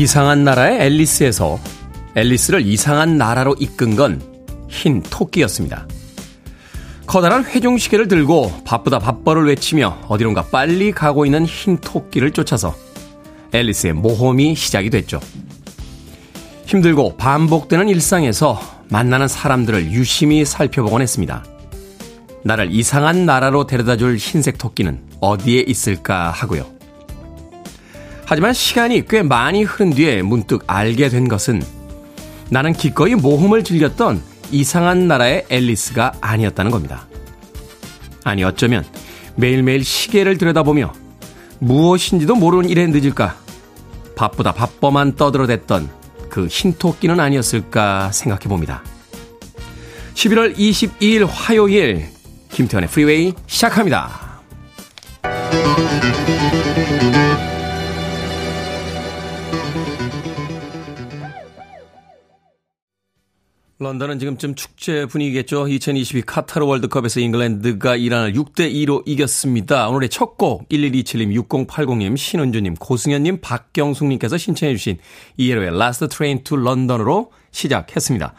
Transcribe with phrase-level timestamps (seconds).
[0.00, 1.60] 이상한 나라의 앨리스에서
[2.16, 4.30] 앨리스를 이상한 나라로 이끈 건
[4.70, 5.86] 흰 토끼였습니다.
[7.06, 12.74] 커다란 회중시계를 들고 바쁘다 바빠를 외치며 어디론가 빨리 가고 있는 흰 토끼를 쫓아서
[13.52, 15.20] 앨리스의 모험이 시작이 됐죠.
[16.66, 21.44] 힘들고 반복되는 일상에서 만나는 사람들을 유심히 살펴보곤 했습니다.
[22.44, 26.79] 나를 이상한 나라로 데려다 줄 흰색 토끼는 어디에 있을까 하고요.
[28.30, 31.60] 하지만 시간이 꽤 많이 흐른 뒤에 문득 알게 된 것은
[32.48, 34.22] 나는 기꺼이 모험을 즐겼던
[34.52, 37.08] 이상한 나라의 앨리스가 아니었다는 겁니다.
[38.22, 38.84] 아니 어쩌면
[39.34, 40.92] 매일매일 시계를 들여다보며
[41.58, 43.34] 무엇인지도 모르는 일에 늦을까
[44.14, 45.90] 바쁘다 바빠만 떠들어댔던
[46.28, 48.84] 그 흰토끼는 아니었을까 생각해 봅니다.
[50.14, 52.06] 11월 22일 화요일
[52.52, 54.30] 김태현의 프리웨이 시작합니다.
[63.82, 65.66] 런던은 지금쯤 축제 분위기겠죠.
[65.66, 69.88] 2022 카타르 월드컵에서 잉글랜드가 이란을 6대2로 이겼습니다.
[69.88, 74.98] 오늘의 첫 곡 1127님, 6080님, 신은주님, 고승현님, 박경숙님께서 신청해 주신
[75.38, 78.34] ELO의 Last Train to London으로 시작했습니다.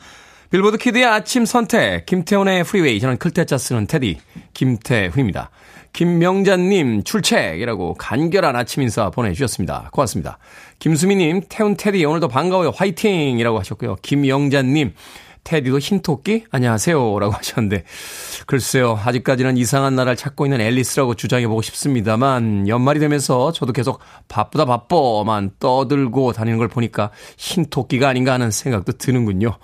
[0.51, 4.19] 빌보드 키드의 아침 선택, 김태훈의 프리웨이, 저는 클 태 자 쓰는 태디,
[4.53, 5.49] 김태훈입니다.
[5.93, 9.89] 김명자님, 출첵이라고 간결한 아침 인사 보내주셨습니다.
[9.91, 10.37] 고맙습니다.
[10.79, 12.69] 김수미님, 태훈 테디, 오늘도 반가워요.
[12.69, 13.97] 화이팅이라고 하셨고요.
[14.01, 14.93] 김영자님,
[15.43, 16.45] 테디도 흰토끼?
[16.51, 17.19] 안녕하세요.
[17.19, 17.83] 라고 하셨는데,
[18.45, 18.99] 글쎄요.
[19.03, 26.33] 아직까지는 이상한 나라를 찾고 있는 앨리스라고 주장해보고 싶습니다만, 연말이 되면서 저도 계속 바쁘다 바빠만 떠들고
[26.33, 29.57] 다니는 걸 보니까 흰토끼가 아닌가 하는 생각도 드는군요.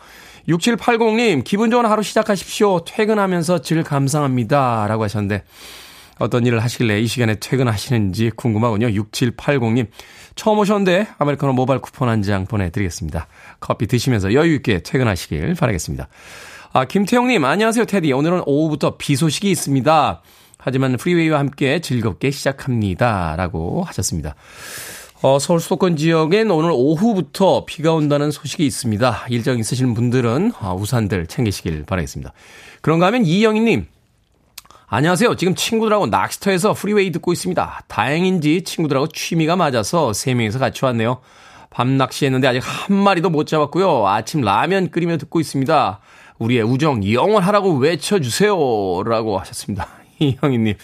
[0.50, 2.86] 6780님, 기분 좋은 하루 시작하십시오.
[2.86, 4.88] 퇴근하면서 질 감상합니다.
[4.88, 5.44] 라고 하셨는데,
[6.20, 8.88] 어떤 일을 하시길래 이 시간에 퇴근하시는지 궁금하군요.
[8.88, 9.88] 6780님.
[10.36, 13.28] 처음 오셨는데 아메리카노 모바일 쿠폰 한 장 보내드리겠습니다.
[13.60, 16.08] 커피 드시면서 여유있게 퇴근하시길 바라겠습니다.
[16.74, 18.12] 아, 김태형님, 안녕하세요, 테디.
[18.12, 20.22] 오늘은 오후부터 비 소식이 있습니다.
[20.58, 23.36] 하지만 프리웨이와 함께 즐겁게 시작합니다.
[23.38, 24.36] 라고 하셨습니다.
[25.22, 29.26] 어, 서울 수도권 지역엔 오늘 오후부터 비가 온다는 소식이 있습니다.
[29.30, 32.34] 일정 있으신 분들은 아, 우산들 챙기시길 바라겠습니다.
[32.82, 33.88] 그런가 하면 이영희님,
[34.90, 35.36] 안녕하세요.
[35.36, 37.84] 지금 친구들하고 낚시터에서 프리웨이 듣고 있습니다.
[37.90, 41.20] 다행인지 친구들하고 취미가 맞아서 3명이서 같이 왔네요.
[41.70, 44.08] 밤 낚시했는데 아직 한 마리도 못 잡았고요.
[44.08, 46.00] 아침 라면 끓이며 듣고 있습니다.
[46.40, 48.54] 우리의 우정 영원하라고 외쳐주세요.
[49.04, 49.90] 라고 하셨습니다.
[50.20, 50.76] 이형희님,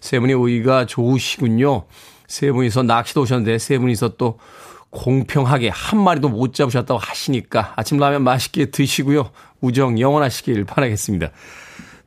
[0.00, 1.84] 세 분이 우의가 좋으시군요.
[2.26, 4.38] 세 분이서 낚시도 오셨는데 세 분이서 또
[4.88, 9.30] 공평하게 한 마리도 못 잡으셨다고 하시니까 아침 라면 맛있게 드시고요.
[9.60, 11.32] 우정 영원하시길 바라겠습니다.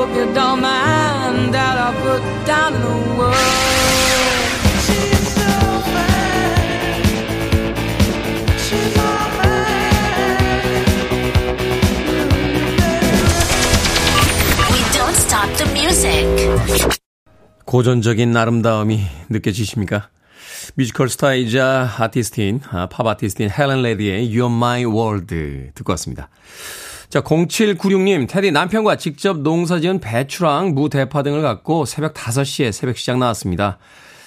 [0.00, 2.88] hope you don't mind that I put down in the
[3.18, 3.36] world.
[4.84, 5.50] She's so
[5.92, 6.72] fine.
[8.64, 10.40] She's all mine.
[14.72, 16.24] We don't stop the music.
[17.66, 20.08] 고전적인 아름다움이 느껴지십니까?
[20.76, 25.34] 뮤지컬 스타이자 아티스트인, 아, 팝 아티스트인 헬렌 레디의 You're My World
[25.74, 26.30] 듣고 왔습니다.
[27.10, 32.96] 자, 0796님, 테디 남편과 직접 농사 지은 배추랑 무, 대파 등을 갖고 새벽 5시에 새벽
[32.96, 33.78] 시장 나왔습니다.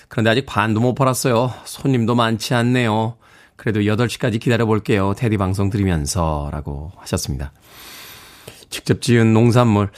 [0.09, 1.53] 그런데 아직 반도 못 팔았어요.
[1.63, 3.15] 손님도 많지 않네요.
[3.55, 5.13] 그래도 8시까지 기다려 볼게요.
[5.17, 6.49] 테디 방송 들으면서.
[6.51, 7.53] 라고 하셨습니다.
[8.69, 9.89] 직접 지은 농산물.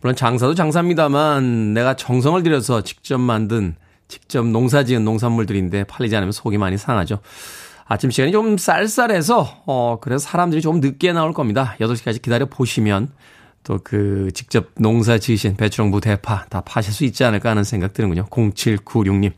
[0.00, 3.76] 물론 장사도 장사입니다만 내가 정성을 들여서 직접 만든,
[4.08, 7.20] 직접 농사 지은 농산물들인데 팔리지 않으면 속이 많이 상하죠.
[7.86, 11.76] 아침 시간이 좀 쌀쌀해서, 어, 그래서 사람들이 좀 늦게 나올 겁니다.
[11.80, 13.10] 8시까지 기다려 보시면
[13.64, 18.26] 또 그 직접 농사 지으신 배추랑무 대파 다 파실 수 있지 않을까 하는 생각 드는군요.
[18.26, 19.32] 0796님.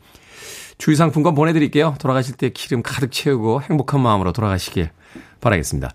[0.77, 1.95] 주유 상품권 보내드릴게요.
[1.99, 4.89] 돌아가실 때 기름 가득 채우고 행복한 마음으로 돌아가시길
[5.41, 5.91] 바라겠습니다.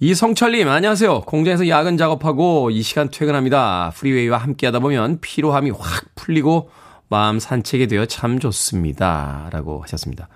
[0.00, 1.22] 이성철님, 안녕하세요.
[1.22, 3.92] 공장에서 야근 작업하고 이 시간 퇴근합니다.
[3.94, 6.70] 프리웨이와 함께 하다 보면 피로함이 확 풀리고
[7.08, 9.48] 마음 산책이 되어 참 좋습니다.
[9.52, 10.28] 라고 하셨습니다.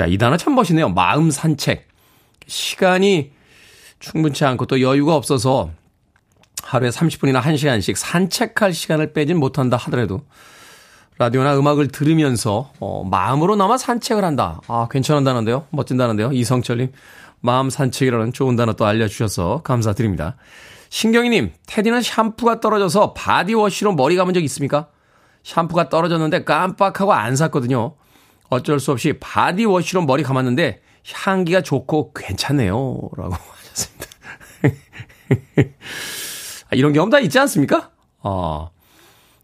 [0.00, 0.88] 야, 이 단어 참 멋있네요.
[0.88, 1.88] 마음 산책.
[2.46, 3.32] 시간이
[3.98, 5.70] 충분치 않고 또 여유가 없어서
[6.62, 10.22] 하루에 30분이나 1시간씩 산책할 시간을 빼진 못한다 하더라도
[11.18, 14.60] 라디오나 음악을 들으면서 어, 마음으로나마 산책을 한다.
[14.66, 15.66] 아, 괜찮은 단언데요?
[15.70, 16.32] 멋진 단언데요?
[16.32, 16.92] 이성철님,
[17.40, 20.36] 마음 산책이라는 좋은 단어 또 알려주셔서 감사드립니다.
[20.88, 24.88] 신경이님, 테디는 샴푸가 떨어져서 바디워시로 머리 감은 적 있습니까?
[25.44, 27.94] 샴푸가 떨어졌는데 깜빡하고 안 샀거든요.
[28.52, 33.00] 어쩔 수 없이 바디워시로 머리 감았는데 향기가 좋고 괜찮네요.
[33.16, 34.06] 라고 하셨습니다.
[36.68, 37.90] 아, 이런 경험 다 있지 않습니까?
[38.18, 38.70] 어,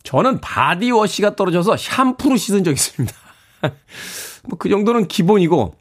[0.03, 3.15] 저는 바디워시가 떨어져서 샴푸로 씻은 적 있습니다.
[4.45, 5.75] 뭐 그 정도는 기본이고,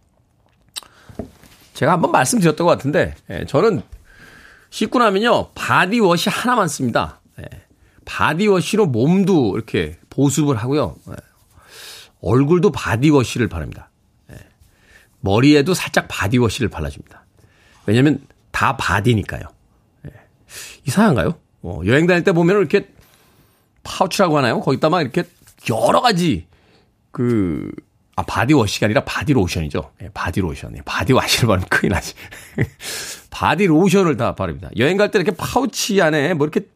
[1.73, 3.81] 제가 한번 말씀드렸던 것 같은데, 예, 저는
[4.69, 7.19] 씻고 나면요, 바디워시 하나만 씁니다.
[7.39, 7.45] 예,
[8.06, 10.95] 바디워시로 몸도 이렇게 보습을 하고요.
[11.09, 11.13] 예,
[12.21, 13.89] 얼굴도 바디워시를 바릅니다.
[14.31, 14.35] 예,
[15.21, 17.25] 머리에도 살짝 바디워시를 발라줍니다.
[17.85, 18.19] 왜냐면
[18.51, 19.43] 다 바디니까요.
[20.07, 20.11] 예,
[20.85, 21.35] 이상한가요?
[21.63, 22.87] 어, 여행 다닐 때 보면 이렇게
[23.83, 24.59] 파우치라고 하나요?
[24.61, 25.23] 거기다 막 이렇게
[25.69, 26.45] 여러 가지
[27.11, 27.71] 그,
[28.15, 29.91] 아, 바디워시가 아니라 바디로션이죠.
[30.03, 30.75] 예, 바디로션.
[30.77, 32.13] 예, 바디워시를 바르면 큰일 나지.
[33.29, 34.69] 바디로션을 다 바릅니다.
[34.77, 36.67] 여행 갈 때 이렇게 파우치 안에 뭐 이렇게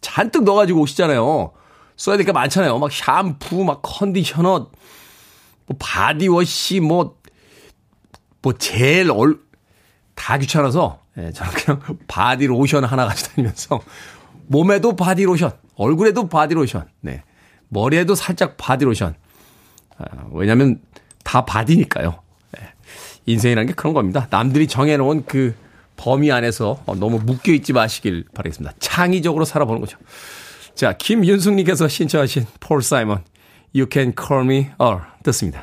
[0.00, 1.52] 잔뜩 넣어가지고 오시잖아요.
[2.00, 2.78] 써야 될 게 많잖아요.
[2.78, 4.70] 막 샴푸, 막 컨디셔너,
[5.66, 7.18] 뭐 바디워시, 뭐,
[8.40, 9.38] 뭐 젤, 얼,
[10.14, 13.82] 다 귀찮아서, 예, 저는 그냥 바디로션 하나 가지고 다니면서
[14.46, 17.22] 몸에도 바디로션, 얼굴에도 바디로션, 네.
[17.68, 19.14] 머리에도 살짝 바디로션.
[19.98, 20.80] 아, 왜냐면
[21.22, 22.18] 다 바디니까요.
[22.52, 22.68] 네.
[23.26, 24.26] 인생이라는 게 그런 겁니다.
[24.30, 25.54] 남들이 정해놓은 그
[25.98, 28.74] 범위 안에서 너무 묶여있지 마시길 바라겠습니다.
[28.78, 29.98] 창의적으로 살아보는 거죠.
[30.80, 33.22] 자, 김윤숙님께서 신청하신 폴 사이먼,
[33.76, 35.62] You Can Call Me Al 듣습니다.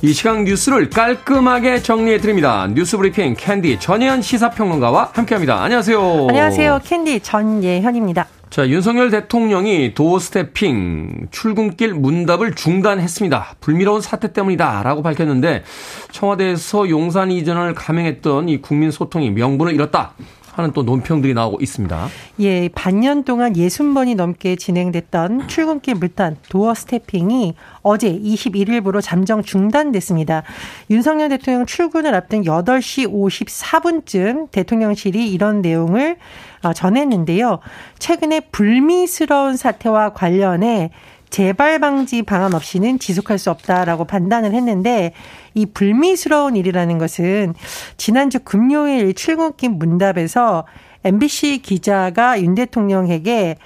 [0.00, 2.68] 이 시간 뉴스를 깔끔하게 정리해 드립니다.
[2.68, 5.60] 뉴스 브리핑 캔디 전예현 시사평론가와 함께합니다.
[5.60, 6.28] 안녕하세요.
[6.28, 6.82] 안녕하세요.
[6.84, 8.28] 캔디 전예현입니다.
[8.52, 13.56] 자, 윤석열 대통령이 도어스테핑 출근길 문답을 중단했습니다.
[13.60, 14.82] 불미스러운 사태 때문이다.
[14.82, 15.64] 라고 밝혔는데
[16.10, 20.12] 청와대에서 용산 이전을 감행했던 이 국민 소통이 명분을 잃었다.
[20.52, 22.08] 하는 또 논평들이 나오고 있습니다.
[22.40, 30.42] 예, 반년 동안 60번이 넘게 진행됐던 출근길 문답 도어스테핑이 어제 21일부로 잠정 중단됐습니다.
[30.90, 37.58] 윤석열 대통령 출근을 앞둔 8시 54분쯤 대통령실이 이런 내용을 어, 전했는데요.
[37.98, 40.90] 최근에 불미스러운 사태와 관련해
[41.30, 45.14] 재발 방지 방안 없이는 지속할 수 없다라고 판단을 했는데
[45.54, 47.54] 이 불미스러운 일이라는 것은
[47.96, 50.66] 지난주 금요일 출근길 문답에서
[51.04, 53.56] MBC 기자가 윤 대통령에게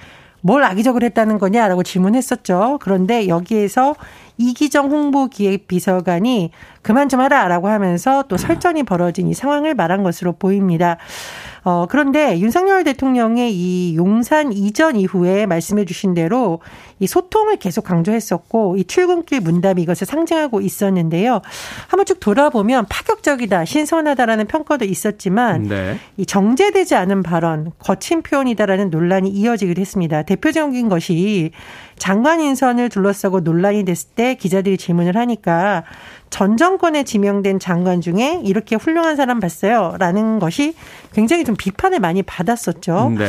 [0.41, 2.79] 뭘 악의적으로 했다는 거냐라고 질문했었죠.
[2.81, 3.95] 그런데 여기에서
[4.37, 6.51] 이기정 홍보기획비서관이
[6.87, 10.95] 그만 좀 하라라고 하면서 또 설전이 벌어진 이 상황을 말한 것으로 보입니다.
[11.65, 16.61] 어, 그런데 윤석열 대통령의 이 용산 이전 이후에 말씀해 주신 대로
[16.99, 21.41] 이 소통을 계속 강조했었고 이 출근길 문답이 이것을 상징하고 있었는데요.
[21.89, 25.99] 한번 쭉 돌아보면 파격적이다, 신선하다라는 평가도 있었지만 네.
[26.15, 30.23] 이 정제되지 않은 발언, 거친 표현이다라는 논란이 이어지기도 했습니다.
[30.23, 31.51] 대표적인 것이
[31.97, 35.83] 장관 인선을 둘러싸고 논란이 됐을 때 기자들이 질문을 하니까
[36.29, 39.95] 전 정권에 지명된 장관 중에 이렇게 훌륭한 사람 봤어요.
[39.97, 40.75] 라는 것이
[41.13, 43.13] 굉장히 좀 비판을 많이 받았었죠.
[43.17, 43.25] 네.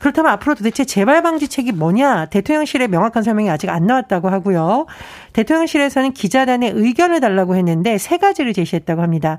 [0.00, 2.26] 그렇다면 앞으로 도대체 재발 방지책이 뭐냐?
[2.26, 4.86] 대통령실의 명확한 설명이 아직 안 나왔다고 하고요.
[5.32, 9.38] 대통령실에서는 기자단의 의견을 달라고 했는데 세 가지를 제시했다고 합니다.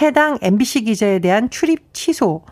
[0.00, 2.42] 해당 MBC 기자에 대한 출입 취소,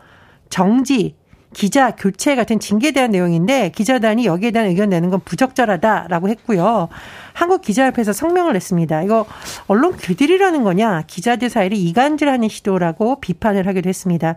[0.50, 1.16] 정지,
[1.54, 6.88] 기자 교체 같은 징계에 대한 내용인데 기자단이 여기에 대한 의견 내는 건 부적절하다라고 했고요.
[7.32, 9.02] 한국 기자협회에서 성명을 냈습니다.
[9.02, 9.26] 이거
[9.66, 14.37] 언론 규들이라는 거냐 기자들 사이를 이간질하는 시도라고 비판을 하기도 했습니다.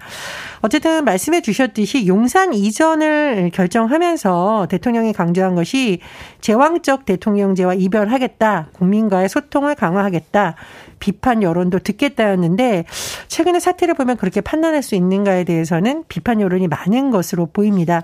[0.62, 6.00] 어쨌든 말씀해 주셨듯이 용산 이전을 결정하면서 대통령이 강조한 것이
[6.42, 8.70] 제왕적 대통령제와 이별하겠다.
[8.74, 10.56] 국민과의 소통을 강화하겠다.
[11.00, 12.86] 비판 여론도 듣겠다였는데
[13.28, 18.04] 최근의 사태를 보면 그렇게 판단할 수 있는가에 대해서는 비판 여론이 많은 것으로 보입니다.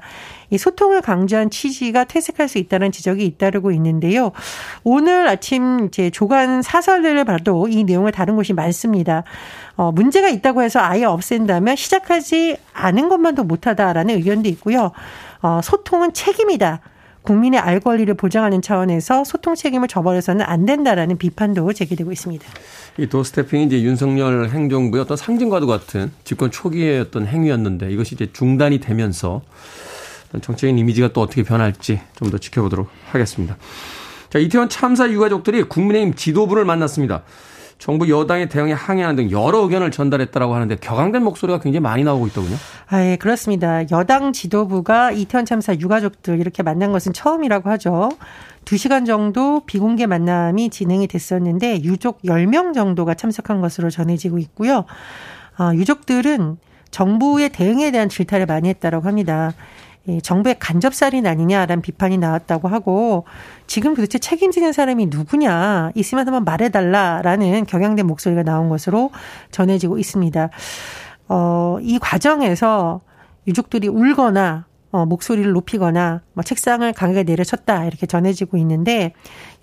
[0.50, 4.32] 이 소통을 강조한 취지가 퇴색할 수 있다는 지적이 잇따르고 있는데요.
[4.84, 9.24] 오늘 아침 이제 조간 사설들을 봐도 이 내용을 다룬 곳이 많습니다.
[9.76, 14.92] 어, 문제가 있다고 해서 아예 없앤다면 시작하지 않은 것만도 못하다라는 의견도 있고요.
[15.42, 16.80] 어, 소통은 책임이다.
[17.24, 22.46] 국민의 알 권리를 보장하는 차원에서 소통 책임을 저버려서는 안 된다라는 비판도 제기되고 있습니다.
[22.98, 28.80] 이 도스태핑이 이제 윤석열 행정부의 어떤 상징과도 같은 집권 초기의 어떤 행위였는데 이것이 이제 중단이
[28.80, 29.42] 되면서
[30.42, 33.58] 정치적인 이미지가 또 어떻게 변할지 좀 더 지켜보도록 하겠습니다.
[34.30, 37.22] 자, 이태원 참사 유가족들이 국민의힘 지도부를 만났습니다.
[37.78, 42.56] 정부 여당의 대응에 항의하는 등 여러 의견을 전달했다라고 하는데 격앙된 목소리가 굉장히 많이 나오고 있더군요.
[42.88, 43.90] 아, 예, 그렇습니다.
[43.92, 48.10] 여당 지도부가 이태원 참사 유가족들 이렇게 만난 것은 처음이라고 하죠.
[48.66, 54.86] 2시간 정도 비공개 만남이 진행이 됐었는데 유족 10명 정도가 참석한 것으로 전해지고 있고요.
[55.58, 56.58] 아, 유족들은
[56.92, 59.52] 정부의 대응에 대한 질타를 많이 했다고 합니다.
[60.10, 63.26] 예, 정부의 간접살인 아니냐라는 비판이 나왔다고 하고
[63.68, 69.12] 지금 도대체 책임지는 사람이 누구냐 있으면 한번 말해달라라는 경향된 목소리가 나온 것으로
[69.52, 70.50] 전해지고 있습니다.
[71.30, 73.00] 어, 이 과정에서
[73.48, 79.14] 유족들이 울거나 어, 목소리를 높이거나 뭐 책상을 강하게 내려쳤다 이렇게 전해지고 있는데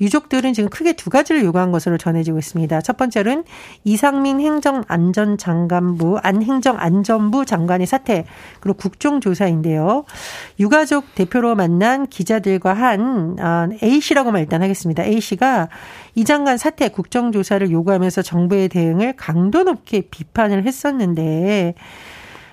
[0.00, 2.80] 유족들은 지금 크게 두 가지를 요구한 것으로 전해지고 있습니다.
[2.80, 3.44] 첫 번째는
[3.84, 8.24] 이상민 행정안전장관부 안행정안전부 장관의 사퇴
[8.58, 10.04] 그리고 국정조사인데요.
[10.58, 15.04] 유가족 대표로 만난 기자들과 한 아, A 씨라고만 일단 하겠습니다.
[15.04, 15.68] A 씨가
[16.16, 21.74] 이 장관 사퇴 국정조사를 요구하면서 정부의 대응을 강도 높게 비판을 했었는데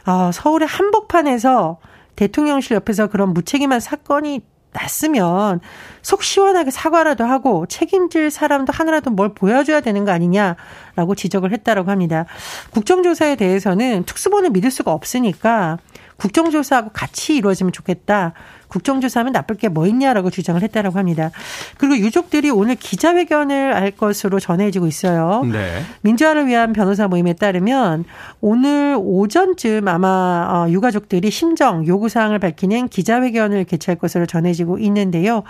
[0.06, 1.80] 어, 서울의 한복판에서
[2.18, 4.42] 대통령실 옆에서 그런 무책임한 사건이
[4.74, 5.62] 났으면
[6.02, 12.26] 속 시원하게 사과라도 하고 책임질 사람도 하나라도 뭘 보여줘야 되는 거 아니냐라고 지적을 했다라고 합니다.
[12.72, 15.78] 국정조사에 대해서는 특수본을 믿을 수가 없으니까
[16.18, 18.34] 국정조사하고 같이 이루어지면 좋겠다.
[18.68, 21.30] 국정조사하면 나쁠 게 뭐 있냐라고 주장을 했다라고 합니다.
[21.78, 25.44] 그리고 유족들이 오늘 기자회견을 할 것으로 전해지고 있어요.
[25.52, 25.84] 네.
[26.02, 28.06] 민주화를 위한 변호사 모임에 따르면
[28.42, 35.44] 오늘 오전쯤 아마 어, 유가족들이 심정 요구사항을 밝히는 기자회견을 개최할 것으로 전해지고 있는데요.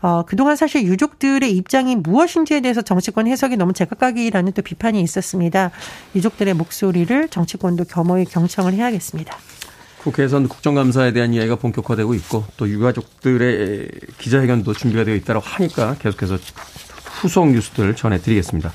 [0.00, 5.70] 어, 그동안 사실 유족들의 입장이 무엇인지에 대해서 정치권 해석이 너무 제각각이라는 또 비판이 있었습니다.
[6.16, 9.36] 유족들의 목소리를 정치권도 겸허히 경청을 해야겠습니다.
[10.04, 16.38] 국회에서는 국정감사에 대한 이야기가 본격화되고 있고 또 유가족들의 기자회견도 준비가 되어 있다고 하니까 계속해서
[17.04, 18.72] 후속 뉴스들 전해드리겠습니다.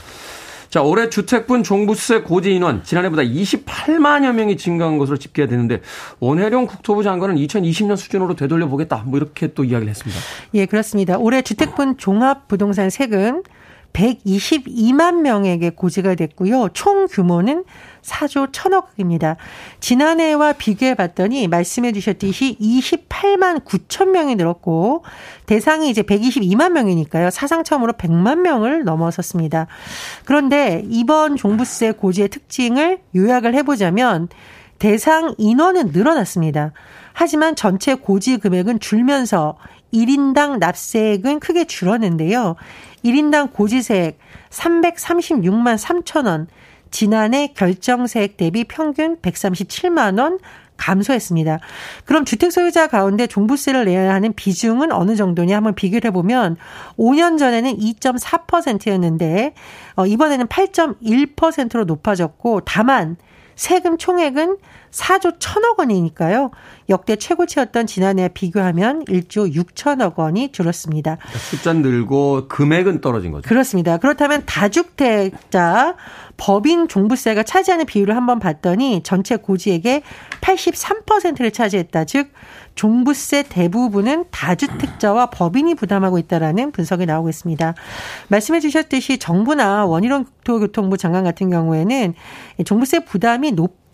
[0.70, 5.82] 자, 올해 주택분 종부세 고지 인원 지난해보다 28만여 명이 증가한 것으로 집계됐는데
[6.20, 9.04] 원혜룡 국토부 장관은 2020년 수준으로 되돌려 보겠다.
[9.06, 10.20] 뭐 이렇게 또 이야기를 했습니다.
[10.56, 11.18] 예, 그렇습니다.
[11.18, 13.44] 올해 주택분 종합 부동산 세금
[13.94, 16.70] 122만 명에게 고지가 됐고요.
[16.74, 17.64] 총 규모는
[18.08, 19.36] 4조 1천억입니다.
[19.80, 25.04] 지난해와 비교해 봤더니 말씀해 주셨듯이 28만 9천 명이 늘었고
[25.46, 27.30] 대상이 이제 122만 명이니까요.
[27.30, 29.68] 사상 처음으로 100만 명을 넘어섰습니다.
[30.26, 34.30] 그런데 이번 종부세 고지의 특징을 요약을 해보자면
[34.80, 36.72] 대상 인원은 늘어났습니다.
[37.14, 39.58] 하지만 전체 고지 금액은 줄면서
[39.94, 42.56] 1인당 납세액은 크게 줄었는데요.
[43.04, 46.48] 1인당 고지세액 336만 3천 원,
[46.92, 50.40] 지난해 결정세액 대비 평균 137만 원
[50.78, 51.60] 감소했습니다.
[52.06, 56.56] 그럼 주택 소유자 가운데 종부세를 내야 하는 비중은 어느 정도냐 한번 비교를 해보면
[56.98, 59.54] 5년 전에는 2.4%였는데
[59.96, 63.18] 어, 이번에는 8.1%로 높아졌고 다만
[63.56, 64.58] 세금 총액은
[64.92, 66.52] 4조 1천억 원이니까요.
[66.90, 71.18] 역대 최고치였던 지난해와 비교하면 1조 6천억 원이 줄었습니다.
[71.18, 73.48] 그러니까 숫자는 늘고 금액은 떨어진 거죠.
[73.48, 73.98] 그렇습니다.
[73.98, 75.96] 그렇다면 다주택자
[76.38, 80.04] 법인 종부세가 차지하는 비율을 한번 봤더니 전체 고지액의
[80.42, 82.06] 83%를 차지했다.
[82.06, 82.32] 즉
[82.76, 87.74] 종부세 대부분은 다주택자와 법인이 부담하고 있다라는 분석이 나오고 있습니다.
[88.30, 92.14] 말씀해 주셨듯이 정부나 원희룡 국토교통부 장관 같은 경우에는
[92.64, 93.87] 종부세 부담이 높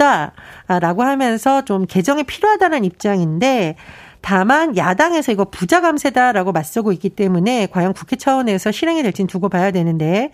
[0.67, 3.75] 다라고 하면서 좀 개정이 필요하다는 입장인데
[4.23, 9.71] 다만 야당에서 이거 부자 감세다라고 맞서고 있기 때문에 과연 국회 차원에서 실행이 될지는 두고 봐야
[9.71, 10.31] 되는데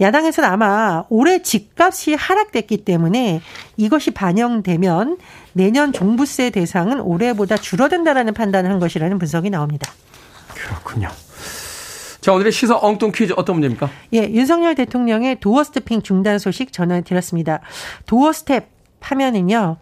[0.00, 3.40] 야당에서는 아마 올해 집값이 하락됐기 때문에
[3.76, 5.18] 이것이 반영되면
[5.52, 9.90] 내년 종부세 대상은 올해보다 줄어든다라는 판단을 한 것이라는 분석이 나옵니다.
[10.54, 11.08] 그렇군요.
[12.20, 13.90] 자, 오늘의 시사 엉뚱 퀴즈 어떤 문제입니까?
[14.14, 17.60] 예, 윤석열 대통령의 도어스테핑 중단 소식 전해드렸습니다.
[18.06, 18.73] 도어 스텝
[19.04, 19.76] 하면은요,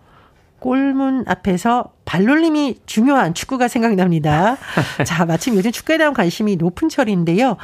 [0.59, 4.57] 골문 앞에서 발놀림이 중요한 축구가 생각납니다.
[5.05, 7.57] 자, 마침 요즘 축구에 대한 관심이 높은 철인데요.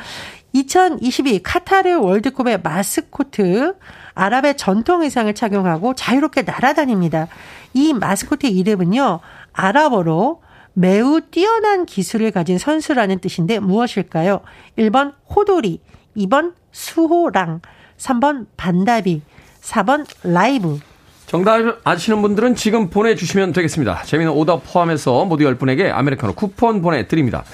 [0.53, 3.75] 2022 카타르 월드컵의 마스코트
[4.15, 7.29] 아랍의 전통 의상을 착용하고 자유롭게 날아다닙니다.
[7.73, 9.21] 이 마스코트의 이름은요.
[9.53, 14.41] 아랍어로 매우 뛰어난 기술을 가진 선수라는 뜻인데 무엇일까요?
[14.77, 15.81] 1번 호돌이,
[16.17, 17.61] 2번 수호랑,
[17.97, 19.23] 3번 반다비,
[19.61, 20.81] 4번 라이브.
[21.29, 24.03] 정답 아시는 분들은 지금 보내주시면 되겠습니다.
[24.05, 27.45] 재미는 오답 포함해서 모두 10분에게 아메리카노 쿠폰 보내드립니다.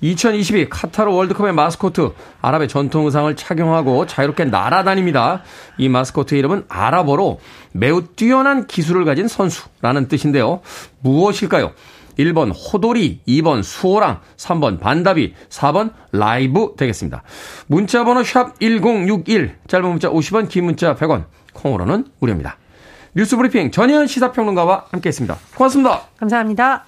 [0.00, 5.42] 2022 카타르 월드컵의 마스코트 아랍의 전통 의상을 착용하고 자유롭게 날아다닙니다.
[5.78, 7.40] 이 마스코트 이름은 아랍어로
[7.72, 10.60] 매우 뛰어난 기술을 가진 선수라는 뜻인데요.
[11.00, 11.72] 무엇일까요?
[12.20, 17.24] 1번 호돌이, 2번 수호랑, 3번 반다비, 4번 라이브 되겠습니다.
[17.66, 22.58] 문자 번호 샵 1061, 짧은 문자 50원, 긴 문자 100원, 콩으로는 무료입니다.
[23.18, 25.36] 뉴스 브리핑 전예현 시사평론가와 함께했습니다.
[25.56, 26.02] 고맙습니다.
[26.20, 26.84] 감사합니다.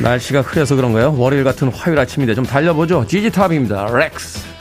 [0.00, 1.14] 날씨가 흐려서 그런가요?
[1.18, 3.06] 월요일 같은 화요일 아침인데 좀 달려보죠.
[3.06, 3.94] ZZ Top입니다.
[3.94, 4.59] Legs.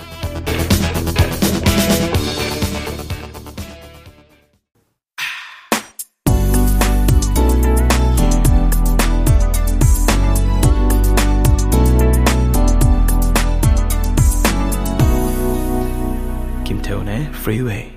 [17.50, 17.91] Freeway.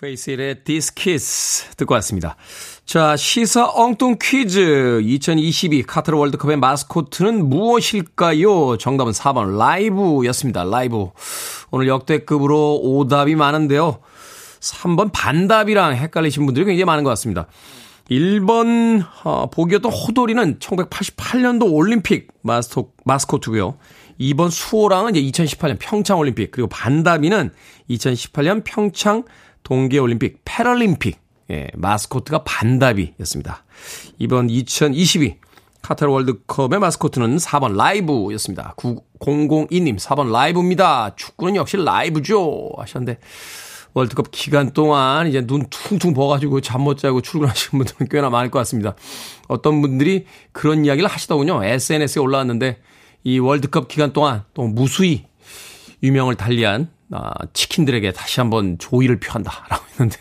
[0.00, 2.34] 페이스 힐의 This Kiss 듣고 왔습니다.
[2.84, 8.76] 자, 시사 엉뚱 퀴즈 2022 카타르 월드컵의 마스코트는 무엇일까요?
[8.78, 10.64] 정답은 4번 라이브였습니다.
[10.64, 11.10] 라이브.
[11.70, 14.00] 오늘 역대급으로 오답이 많은데요.
[14.58, 17.46] 3번 반다비랑 헷갈리신 분들이 굉장히 많은 것 같습니다.
[18.10, 23.76] 1번 어, 보기였던 호돌이는 1988년도 올림픽 마스토, 마스코트고요.
[24.20, 27.50] 2번 수호랑은 이제 2018년 평창 올림픽 그리고 반다비는
[27.88, 29.24] 2018년 평창
[29.62, 31.18] 동계올림픽 패럴림픽
[31.50, 33.64] 예, 마스코트가 반다비였습니다.
[34.18, 35.36] 이번 2022
[35.82, 38.74] 카타르 월드컵의 마스코트는 4번 라이브였습니다.
[38.76, 41.16] 9002님 4번 라이브입니다.
[41.16, 43.18] 축구는 역시 라이브죠 하셨는데
[43.94, 48.60] 월드컵 기간 동안 이제 눈 퉁퉁 부어가지고 잠 못 자고 출근하시는 분들은 꽤나 많을 것
[48.60, 48.94] 같습니다.
[49.48, 51.64] 어떤 분들이 그런 이야기를 하시더군요.
[51.64, 52.78] SNS에 올라왔는데
[53.24, 55.26] 이 월드컵 기간 동안 또 무수히
[56.02, 60.16] 유명을 달리한 아, 치킨들에게 다시 한번 조의를 표한다 라고 했는데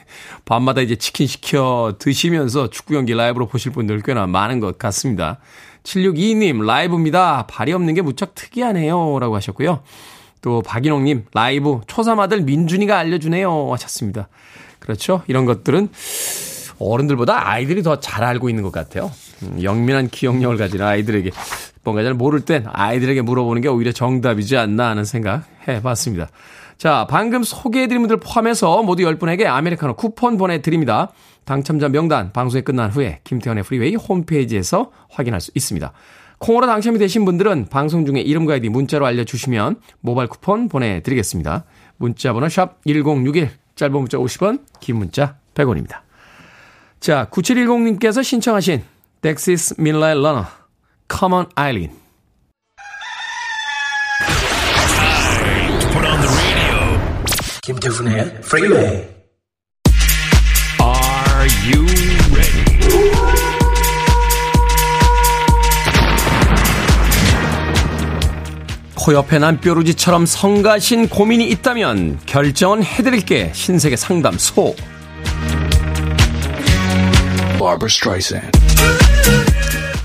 [0.46, 5.40] 밤마다 이제 치킨 시켜 드시면서 축구 경기 라이브로 보실 분들 꽤나 많은 것 같습니다.
[5.84, 7.46] 7622님 라이브입니다.
[7.48, 9.20] 발이 없는 게 무척 특이하네요.
[9.20, 9.84] 라고 하셨고요.
[10.42, 13.72] 또 박인홍님 라이브 초삼 아들 민준이가 알려주네요.
[13.72, 14.28] 하셨습니다.
[14.80, 15.24] 그렇죠.
[15.28, 15.90] 이런 것들은
[16.80, 19.12] 어른들보다 아이들이 더 잘 알고 있는 것 같아요.
[19.44, 21.32] 음, 영민한 기억력을 가진 아이들에게
[21.84, 26.28] 뭔가 잘 모를 땐 아이들에게 물어보는 게 오히려 정답이지 않나 하는 생각 해봤습니다.
[26.78, 31.12] 자, 방금 소개해드린 분들 포함해서 모두 10분에게 아메리카노 쿠폰 보내드립니다.
[31.44, 35.92] 당첨자 명단 방송이 끝난 후에 김태훈의 프리웨이 홈페이지에서 확인할 수 있습니다.
[36.38, 41.66] 콩으로 당첨이 되신 분들은 방송 중에 이름과 아이디 문자로 알려주시면 모바일 쿠폰 보내드리겠습니다.
[41.98, 46.09] 문자 번호 샵 1061, 짧은 문자 50원, 긴 문자 100원입니다.
[47.00, 48.84] 자, 9710님께서 신청하신
[49.22, 50.46] 덱시스 밀라의 러너,
[51.10, 51.98] Come on Eileen.
[57.62, 59.08] 김태훈의 Freeway.
[60.82, 61.86] Are you
[62.34, 62.80] ready?
[68.96, 74.76] 코옆에 난 뾰루지처럼 성가신 고민이 있다면 결정은 해드릴게 신세계 상담소.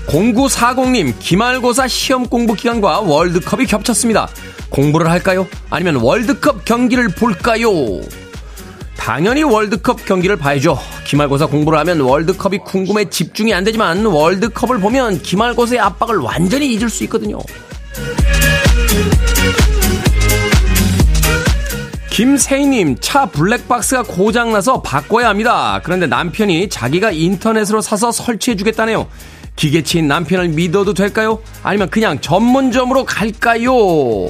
[0.07, 4.27] 0940님, 기말고사 시험 공부 기간과 월드컵이 겹쳤습니다.
[4.69, 5.47] 공부를 할까요?
[5.69, 7.69] 아니면 월드컵 경기를 볼까요?
[8.97, 10.77] 당연히 월드컵 경기를 봐야죠.
[11.05, 17.03] 기말고사 공부를 하면 월드컵이 궁금해 집중이 안 되지만 월드컵을 보면 기말고사의 압박을 완전히 잊을 수
[17.05, 17.39] 있거든요.
[22.15, 25.81] 김세희님, 차 블랙박스가 고장나서 바꿔야 합니다.
[25.83, 29.09] 그런데 남편이 자기가 인터넷으로 사서 설치해주겠다네요.
[29.57, 31.41] 기계치인 남편을 믿어도 될까요?
[31.61, 34.29] 아니면 그냥 전문점으로 갈까요?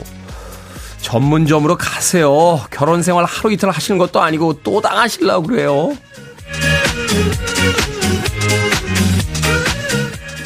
[1.01, 2.59] 전문점으로 가세요.
[2.71, 5.95] 결혼 생활 하루 이틀 하시는 것도 아니고 또 당하시려고 그래요.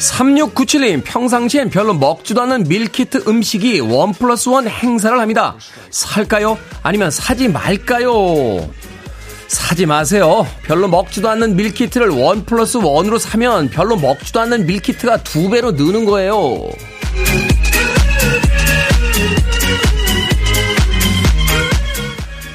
[0.00, 5.56] 3697님, 평상시엔 별로 먹지도 않는 밀키트 음식이 one plus one 행사를 합니다.
[5.90, 6.58] 살까요?
[6.82, 8.66] 아니면 사지 말까요?
[9.46, 10.46] 사지 마세요.
[10.62, 16.06] 별로 먹지도 않는 밀키트를 원 플러스 원으로 사면 별로 먹지도 않는 밀키트가 두 배로 느는
[16.06, 16.70] 거예요.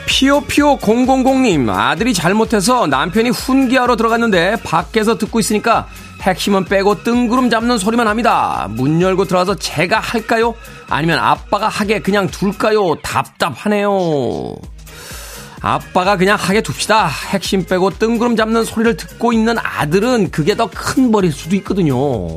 [0.07, 5.87] 피오피오 000님 아들이 잘못해서 남편이 훈계하러 들어갔는데 밖에서 듣고 있으니까
[6.25, 8.67] 핵심은 빼고 뜬구름 잡는 소리만 합니다.
[8.71, 10.55] 문 열고 들어가서 제가 할까요?
[10.89, 12.95] 아니면 아빠가 하게 그냥 둘까요?
[13.03, 14.55] 답답하네요.
[15.61, 17.07] 아빠가 그냥 하게 둡시다.
[17.07, 22.27] 핵심 빼고 뜬구름 잡는 소리를 듣고 있는 아들은 그게 더 큰 벌일 수도 있거든요.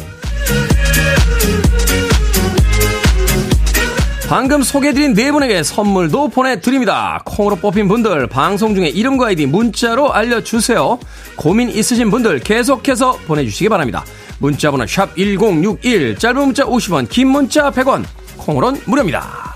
[4.29, 7.23] 방금 소개해드린 네 분에게 선물도 보내드립니다.
[7.25, 10.99] 콩으로 뽑힌 분들 방송 중에 이름과 아이디 문자로 알려주세요.
[11.35, 14.05] 고민 있으신 분들 계속해서 보내주시기 바랍니다.
[14.39, 18.05] 문자번호 샵 1061 짧은 문자 50원 긴 문자 100원
[18.37, 19.55] 콩으로는 무료입니다.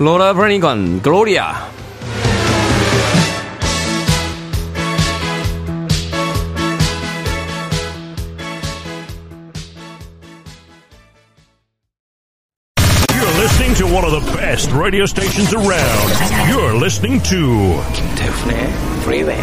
[0.00, 1.73] 로라 브레니건 글로리아
[14.04, 16.10] one of the best radio stations around.
[16.48, 18.68] You're listening to 김태훈의
[19.00, 19.40] Freeway.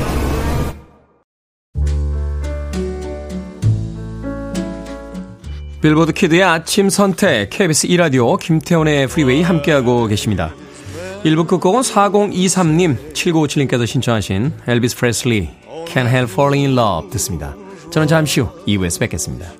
[5.81, 10.53] 빌보드 kid의 아침 선택 KBS 2라디오 김태훈의 프리웨이 함께하고 계십니다.
[11.23, 15.49] 1부 끝곡은 4023님, 7957님께서 신청하신 엘비스 프레슬리
[15.87, 17.55] Can't Help Falling in Love 듣습니다.
[17.89, 19.51] 저는 잠시 후 2부에서 뵙겠습니다.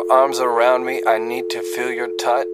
[0.00, 1.02] Your arms around me.
[1.06, 2.46] I need to feel your touch.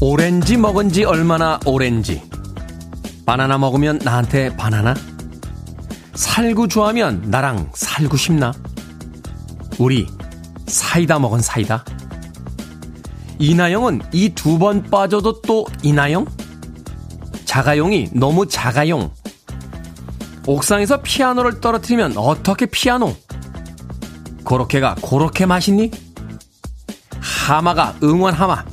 [0.00, 2.22] 오렌지 먹은 지 얼마나 오렌지.
[3.24, 4.94] 바나나 먹으면 나한테 바나나?
[6.14, 8.52] 살구 좋아하면 나랑 살고 싶나?
[9.78, 10.06] 우리
[10.66, 11.84] 사이다 먹은 사이다?
[13.38, 16.26] 이나영은 이 두 번 빠져도 또 이나영?
[17.52, 19.10] 자가용이 너무 자가용.
[20.46, 23.14] 옥상에서 피아노를 떨어뜨리면 어떻게 피아노?
[24.42, 25.90] 고로케가 고로케 맛있니?
[27.20, 28.64] 하마가 응원 하마.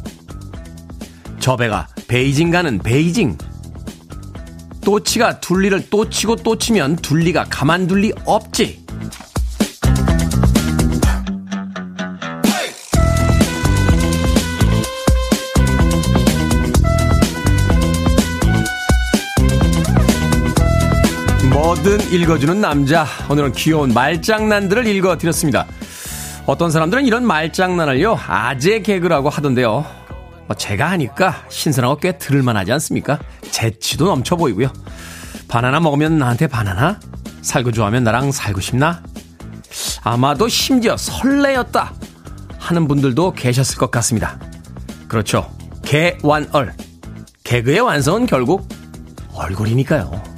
[1.42, 3.38] 저 배가 베이징 가는 베이징.
[4.86, 8.79] 또치가 둘리를 또 치고 또 치면 둘리가 가만둘 리 없지.
[21.80, 23.06] 뭐든 읽어주는 남자.
[23.30, 25.66] 오늘은 귀여운 말장난들을 읽어드렸습니다.
[26.46, 29.86] 어떤 사람들은 이런 말장난을요, 아재 개그라고 하던데요.
[30.48, 33.20] 뭐 제가 하니까 신선하고 꽤 들을만하지 않습니까?
[33.52, 34.74] 재치도 넘쳐 보이고요.
[35.48, 37.00] 바나나 먹으면 나한테 바나나?
[37.42, 39.02] 살고 좋아하면 나랑 살고 싶나?
[40.04, 41.94] 아마도 심지어 설레였다
[42.58, 44.38] 하는 분들도 계셨을 것 같습니다.
[45.08, 45.50] 그렇죠.
[45.84, 46.74] 개완얼.
[47.44, 48.68] 개그의 완성은 결국
[49.34, 50.29] 얼굴이니까요.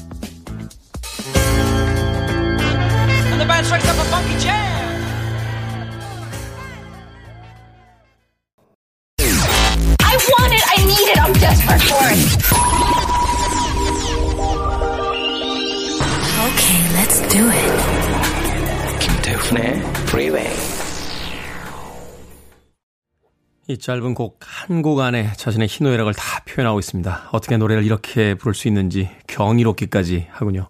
[23.67, 27.29] 이 짧은 곡 한 곡 안에 자신의 희노애락을 다 표현하고 있습니다.
[27.31, 30.67] 어떻게 노래를 이렇게 부를 수 있는지 경이롭기까지 하군요.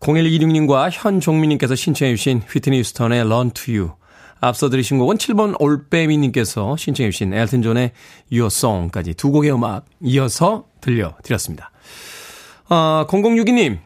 [0.00, 3.92] 0126님과 현종민님께서 신청해 주신 휘트니 휴스턴의 Run to You.
[4.40, 7.92] 앞서 들으신 곡은 7번 올빼미님께서 신청해 주신 엘튼 존의
[8.30, 11.70] Your Song까지 두 곡의 음악 이어서 들려드렸습니다.
[12.68, 13.78] 아, 0062님.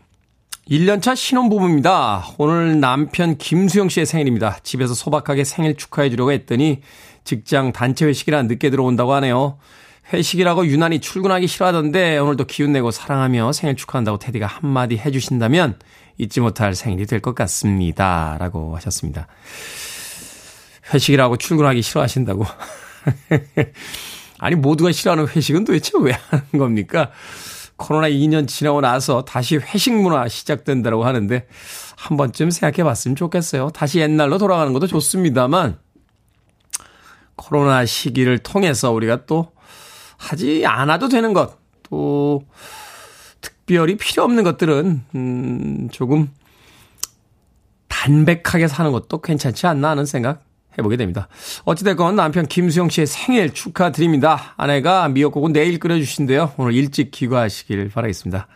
[0.71, 2.25] 1년차 신혼부부입니다.
[2.39, 4.59] 오늘 남편 김수영 씨의 생일입니다.
[4.63, 6.83] 집에서 소박하게 생일 축하해 주려고 했더니
[7.25, 9.59] 직장 단체 회식이라 늦게 들어온다고 하네요.
[10.13, 15.79] 회식이라고 유난히 출근하기 싫어하던데 오늘도 기운 내고 사랑하며 생일 축하한다고 테디가 한마디 해주신다면
[16.19, 18.37] 잊지 못할 생일이 될 것 같습니다.
[18.39, 19.27] 라고 하셨습니다.
[20.93, 22.45] 회식이라고 출근하기 싫어하신다고.
[24.39, 27.11] 아니, 모두가 싫어하는 회식은 도대체 왜 하는 겁니까?
[27.83, 31.49] 코로나 2년 지나고 나서 다시 회식 문화 시작된다고 하는데
[31.97, 33.71] 한 번쯤 생각해 봤으면 좋겠어요.
[33.71, 35.81] 다시 옛날로 돌아가는 것도 좋습니다만
[37.35, 39.51] 코로나 시기를 통해서 우리가 또
[40.17, 42.45] 하지 않아도 되는 것, 또
[43.41, 46.31] 특별히 필요 없는 것들은 음 조금
[47.89, 50.45] 담백하게 사는 것도 괜찮지 않나 하는 생각
[50.79, 51.29] 해보게 됩니다.
[51.65, 54.55] 어찌됐건 남편 김수영 씨의 생일 축하드립니다.
[54.57, 56.53] 아내가 미역국은 내일 끓여주신대요.
[56.57, 58.47] 오늘 일찍 귀가하시길 바라겠습니다.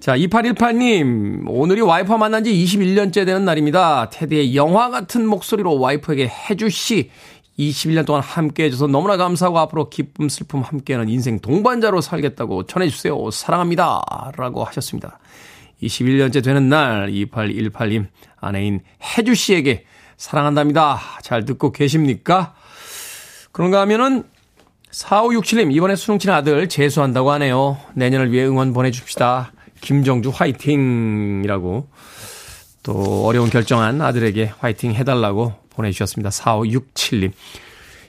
[0.00, 4.08] 자, 2818님, 오늘이 와이프와 만난 지 21년째 되는 날입니다.
[4.08, 7.10] 테디의 영화 같은 목소리로 와이프에게 해주시
[7.58, 13.30] 21년 동안 함께 해줘서 너무나 감사하고 앞으로 기쁨, 슬픔 함께하는 인생 동반자로 살겠다고 전해주세요.
[13.30, 14.00] 사랑합니다.
[14.36, 15.18] 라고 하셨습니다.
[15.82, 18.06] 21년째 되는 날, 2818님,
[18.40, 19.84] 아내인 혜주 씨에게
[20.20, 21.00] 사랑한답니다.
[21.22, 22.52] 잘 듣고 계십니까?
[23.52, 24.24] 그런가 하면은
[24.90, 27.78] 4567님, 이번에 수능 친 아들 재수한다고 하네요.
[27.94, 29.52] 내년을 위해 응원 보내줍시다.
[29.80, 31.88] 김정주 화이팅 이라고
[32.82, 36.28] 또 어려운 결정한 아들에게 화이팅 해달라고 보내주셨습니다.
[36.28, 37.32] 4567님.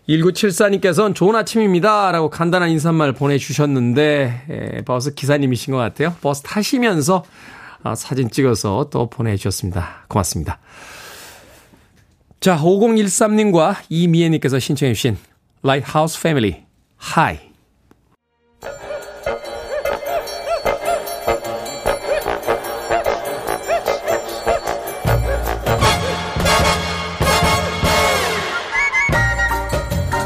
[0.09, 2.11] 1974님께서는 좋은 아침입니다.
[2.11, 6.13] 라고 간단한 인사말 보내주셨는데, 에, 버스 기사님이신 것 같아요.
[6.19, 7.23] 버스 타시면서
[7.83, 10.05] 아, 사진 찍어서 또 보내주셨습니다.
[10.09, 10.59] 고맙습니다.
[12.41, 15.15] 자, 5013님과 이미애님께서 신청해주신
[15.63, 16.63] Lighthouse Family,
[17.15, 17.37] Hi.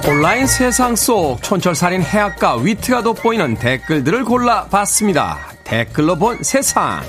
[0.07, 5.37] 온라인 세상 속 촌철살인 해악과 위트가 돋보이는 댓글들을 골라봤습니다.
[5.65, 7.01] 댓글로 본 세상.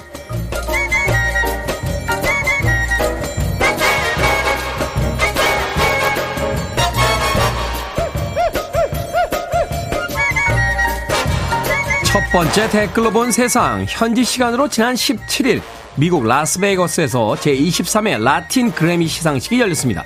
[12.17, 13.85] 첫 번째 댓글로 본 세상.
[13.87, 15.61] 현지 시간으로 지난 17일
[15.97, 20.03] 미국 라스베이거스에서 제23회 라틴 그래미 시상식이 열렸습니다.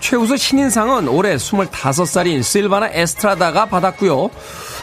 [0.00, 4.30] 최우수 신인상은 올해 25살인 실바나 에스트라다가 받았고요.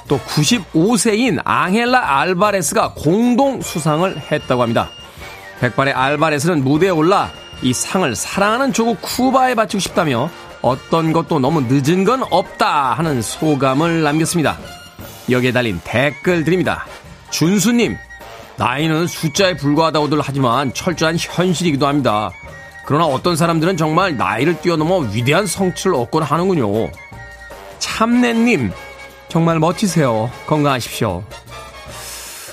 [0.08, 4.92] 또 95세인 앙헬라 알바레스가 공동 수상을 했다고 합니다.
[5.60, 7.32] 백발의 알바레스는 무대에 올라
[7.64, 10.30] 이 상을 사랑하는 조국 쿠바에 바치고 싶다며
[10.62, 14.83] 어떤 것도 너무 늦은 건 없다 하는 소감을 남겼습니다.
[15.30, 16.86] 여기에 달린 댓글 드립니다.
[17.32, 17.98] 준수님,
[18.58, 22.32] 나이는 숫자에 불과하다고들 하지만 철저한 현실이기도 합니다.
[22.86, 26.92] 그러나 어떤 사람들은 정말 나이를 뛰어넘어 위대한 성취를 얻곤 하는군요.
[27.80, 28.72] 참내님,
[29.30, 30.30] 정말 멋지세요.
[30.48, 31.24] 건강하십시오.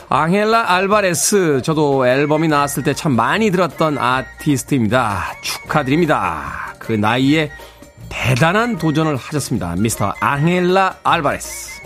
[0.09, 5.35] 앙헬라 알바레스, 저도 앨범이 나왔을 때 참 많이 들었던 아티스트입니다.
[5.43, 6.75] 축하드립니다.
[6.79, 7.51] 그 나이에
[8.09, 9.77] 대단한 도전을 하셨습니다.
[9.77, 11.81] 미스터 앙헬라 알바레스.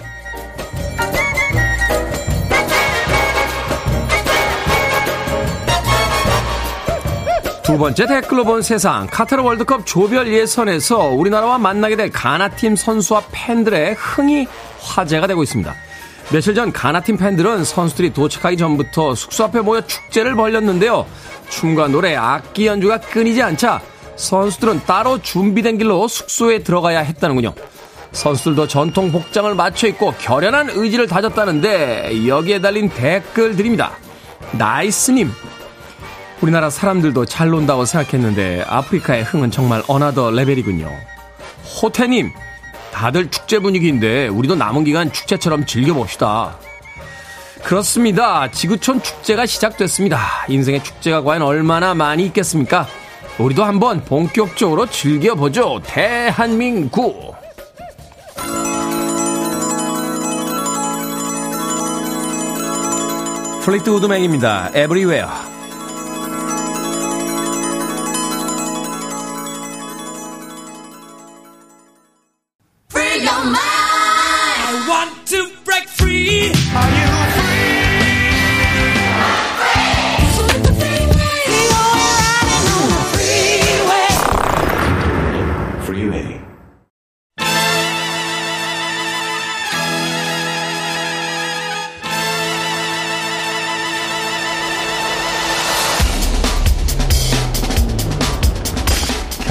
[7.65, 13.95] 두 번째 댓글로 본 세상 카타르 월드컵 조별 예선에서 우리나라와 만나게 될 가나팀 선수와 팬들의
[13.95, 14.47] 흥이
[14.81, 15.75] 화제가 되고 있습니다.
[16.31, 21.07] 며칠 전 가나팀 팬들은 선수들이 도착하기 전부터 숙소 앞에 모여 축제를 벌였는데요.
[21.49, 23.81] 춤과 노래, 악기 연주가 끊이지 않자
[24.17, 27.55] 선수들은 따로 준비된 길로 숙소에 들어가야 했다는군요.
[28.13, 33.93] 선수들도 전통 복장을 맞춰 입고 결연한 의지를 다졌다는데 여기에 달린 댓글들입니다.
[34.53, 35.33] 나이스님,
[36.41, 40.91] 우리나라 사람들도 잘 논다고 생각했는데 아프리카의 흥은 정말 another level이군요.
[41.83, 42.31] 호태님,
[42.93, 46.57] 다들 축제 분위기인데 우리도 남은 기간 축제처럼 즐겨봅시다.
[47.63, 48.51] 그렇습니다.
[48.51, 50.21] 지구촌 축제가 시작됐습니다.
[50.49, 52.87] 인생의 축제가 과연 얼마나 많이 있겠습니까?
[53.39, 55.81] 우리도 한번 본격적으로 즐겨보죠.
[55.85, 57.35] 대한민국.
[63.65, 64.69] 플리트 우드맥입니다.
[64.77, 65.54] Everywhere.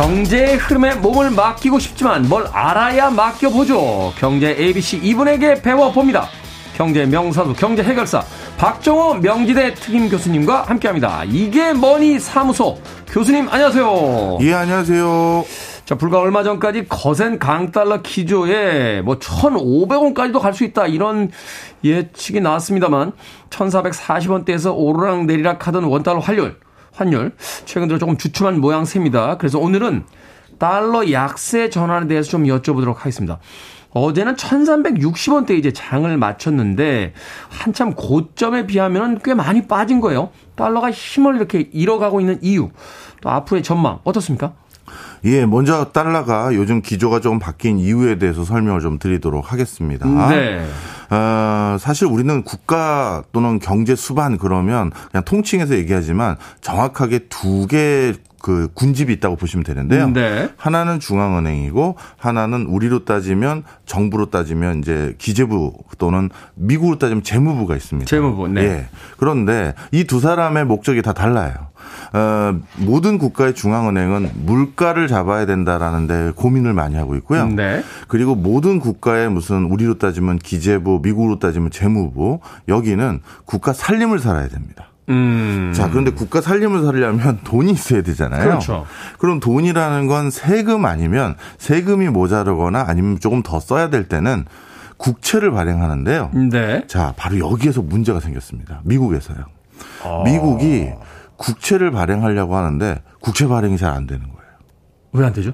[0.04, 4.12] 경제의 흐름에 몸을 맡기고 싶지만 뭘 알아야 맡겨보죠.
[4.18, 6.28] 경제 ABC 이분에게 배워봅니다.
[6.76, 8.22] 경제 명사수 경제 해결사
[8.58, 11.24] 박정호 명지대 특임 교수님과 함께합니다.
[11.24, 14.40] 이게 뭐니 사무소 교수님 안녕하세요.
[14.42, 15.46] 예, 안녕하세요.
[15.86, 21.32] 자 불과 얼마 전까지 거센 강달러 기조에 뭐 1,500원까지도 갈 수 있다 이런
[21.86, 23.14] 예측이 나왔습니다만
[23.52, 26.58] 1,440원대에서 오르락 내리락 하던 원달러 환율
[26.94, 27.34] 환율
[27.66, 29.38] 최근 들어 조금 주춤한 모양새입니다.
[29.38, 30.04] 그래서 오늘은
[30.60, 33.40] 달러 약세 전환에 대해서 좀 여쭤보도록 하겠습니다.
[33.90, 37.14] 어제는 1360원대 이제 장을 마쳤는데
[37.50, 40.30] 한참 고점에 비하면 꽤 많이 빠진 거예요.
[40.56, 42.70] 달러가 힘을 이렇게 잃어가고 있는 이유
[43.22, 44.54] 또 앞으로의 전망 어떻습니까?
[45.26, 50.08] 예, 먼저 달러가 요즘 기조가 조금 바뀐 이유에 대해서 설명을 좀 드리도록 하겠습니다.
[50.30, 50.66] 네.
[51.14, 58.68] 어, 사실 우리는 국가 또는 경제 수반 그러면 그냥 통칭해서 얘기하지만 정확하게 두 개 그
[58.74, 60.10] 군집이 있다고 보시면 되는데요.
[60.10, 60.50] 네.
[60.58, 68.06] 하나는 중앙은행이고 하나는 우리로 따지면 정부로 따지면 이제 기재부 또는 미국으로 따지면 재무부가 있습니다.
[68.10, 68.62] 재무부, 네.
[68.62, 68.88] 예.
[69.18, 71.54] 그런데 이 두 사람의 목적이 다 달라요.
[72.12, 77.48] 어, 모든 국가의 중앙은행은 물가를 잡아야 된다라는 데 고민을 많이 하고 있고요.
[77.48, 77.82] 네.
[78.10, 84.90] 그리고 모든 국가의 무슨 우리로 따지면 기재부, 미국으로 따지면 재무부 여기는 국가 살림을 살아야 됩니다.
[85.10, 85.74] 음.
[85.76, 88.44] 자, 그런데 국가 살림을 살려면 돈이 있어야 되잖아요.
[88.44, 88.86] 그렇죠.
[89.20, 94.46] 그럼 돈이라는 건 세금 아니면 세금이 모자르거나 아니면 조금 더 써야 될 때는
[94.98, 96.32] 국채를 발행하는데요.
[96.52, 96.86] 네.
[96.88, 98.82] 자, 바로 여기에서 문제가 생겼습니다.
[98.86, 99.38] 미국에서요.
[100.24, 100.90] 미국이
[101.36, 104.44] 국채를 발행하려고 하는데 국채 발행이 잘 안 되는 거예요.
[105.14, 105.52] 왜 안 되죠?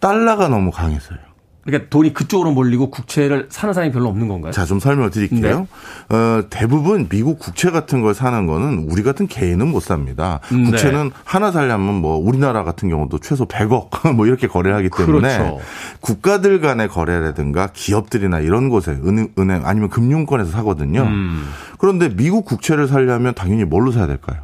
[0.00, 1.18] 달러가 너무 강해서요.
[1.64, 4.52] 그러니까 돈이 그쪽으로 몰리고 국채를 사는 사람이 별로 없는 건가요?
[4.52, 5.66] 자, 좀 설명을 드릴게요.
[6.08, 6.16] 네.
[6.16, 10.40] 어, 대부분 미국 국채 같은 걸 사는 거는 우리 같은 개인은 못 삽니다.
[10.52, 10.64] 네.
[10.64, 15.60] 국채는 하나 살려면 뭐 우리나라 같은 경우도 최소 100억 뭐 이렇게 거래를 하기 때문에 그렇죠.
[16.00, 21.02] 국가들 간의 거래라든가 기업들이나 이런 곳에 은행, 은행 아니면 금융권에서 사거든요.
[21.02, 21.48] 음.
[21.78, 24.40] 그런데 미국 국채를 살려면 당연히 뭘로 사야 될까요?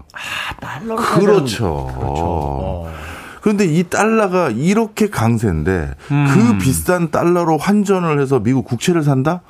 [0.61, 1.66] 달러로 그렇죠.
[1.68, 2.92] 어.
[3.40, 9.40] 그런데 이 달러가 이렇게 강세인데 그 비싼 달러로 환전을 해서 미국 국채를 산다?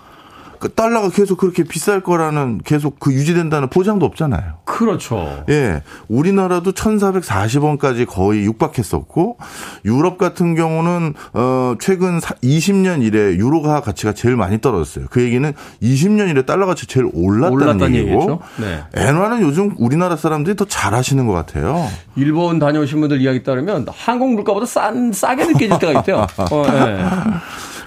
[0.61, 4.59] 그 달러가 계속 그렇게 비쌀 거라는 계속 그 유지된다는 보장도 없잖아요.
[4.67, 5.43] 그렇죠.
[5.49, 5.83] 예.
[6.09, 9.39] 우리나라도 1,440원까지 거의 육박했었고
[9.87, 15.07] 유럽 같은 경우는 어 최근 20년 이래 유로가 가치가 제일 많이 떨어졌어요.
[15.11, 15.51] 그 얘기는
[15.83, 18.43] 20년 이래 달러 가치 제일 올랐다는, 올랐다는 얘기고.
[18.59, 18.85] 네.
[18.95, 21.89] 엔화는 요즘 우리나라 사람들이 더 잘하시는 것 같아요.
[22.17, 26.27] 일본 다녀오신 분들 이야기 따르면 한국 물가보다 싼 싸게 느껴질 때가 있대요.
[26.53, 27.05] 어, 예.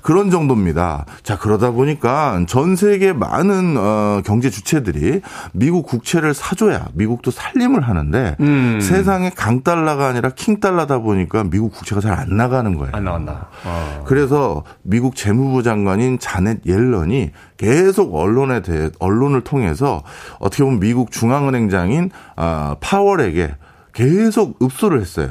[0.03, 1.05] 그런 정도입니다.
[1.23, 5.21] 자, 그러다 보니까 전 세계 많은 어, 경제 주체들이
[5.53, 8.79] 미국 국채를 사줘야 미국도 살림을 하는데 음.
[8.81, 12.91] 세상에 강달러가 아니라 킹달러다 보니까 미국 국채가 잘 안 나가는 거예요.
[12.93, 13.47] 안 나왔나.
[13.65, 14.03] 어.
[14.05, 20.03] 그래서 미국 재무부 장관인 자넷 옐런이 계속 언론에 대해 언론을 통해서
[20.39, 23.55] 어떻게 보면 미국 중앙은행장인 아, 파월에게
[23.93, 25.29] 계속 읍소를 했어요.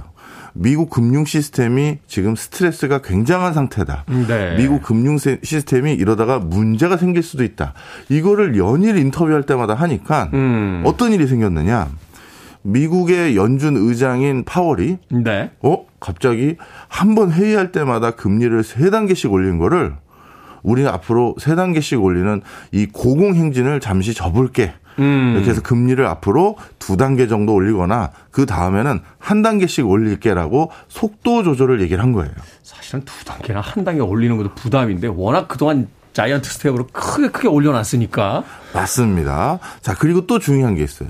[0.54, 4.04] 미국 금융 시스템이 지금 스트레스가 굉장한 상태다.
[4.28, 4.56] 네.
[4.56, 7.72] 미국 금융 세- 시스템이 이러다가 문제가 생길 수도 있다.
[8.10, 10.82] 이거를 연일 인터뷰할 때마다 하니까 음.
[10.84, 11.88] 어떤 일이 생겼느냐?
[12.62, 15.50] 미국의 연준 의장인 파월이 네.
[15.62, 15.86] 어?
[15.98, 16.56] 갑자기
[16.88, 19.94] 한 번 회의할 때마다 금리를 세 단계씩 올린 거를
[20.62, 24.74] 우리는 앞으로 세 단계씩 올리는 이 고공 행진을 잠시 접을게.
[24.98, 25.32] 음.
[25.34, 31.80] 이렇게 해서 금리를 앞으로 두 단계 정도 올리거나 그 다음에는 한 단계씩 올릴게라고 속도 조절을
[31.80, 32.32] 얘기를 한 거예요.
[32.62, 38.44] 사실은 두 단계나 한 단계 올리는 것도 부담인데 워낙 그동안 giant step으로 크게 크게 올려놨으니까.
[38.74, 39.58] 맞습니다.
[39.80, 41.08] 자, 그리고 또 중요한 게 있어요.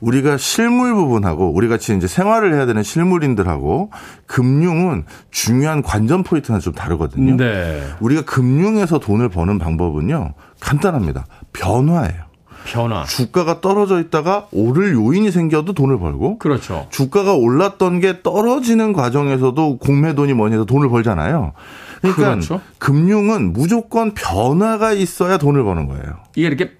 [0.00, 3.90] 우리가 실물 부분하고 우리 같이 이제 생활을 해야 되는 실물인들하고
[4.26, 7.36] 금융은 중요한 관전 포인트가 좀 다르거든요.
[7.36, 7.82] 네.
[8.00, 10.34] 우리가 금융에서 돈을 버는 방법은요.
[10.60, 11.26] 간단합니다.
[11.52, 12.25] 변화예요.
[12.66, 13.04] 변화.
[13.04, 16.86] 주가가 떨어져 있다가 오를 요인이 생겨도 돈을 벌고 그렇죠.
[16.90, 21.52] 주가가 올랐던 게 떨어지는 과정에서도 공매돈이 뭐니 해서 돈을 벌잖아요.
[22.00, 22.60] 그러니까 그렇죠.
[22.78, 26.02] 금융은 무조건 변화가 있어야 돈을 버는 거예요.
[26.34, 26.72] 이게 이렇게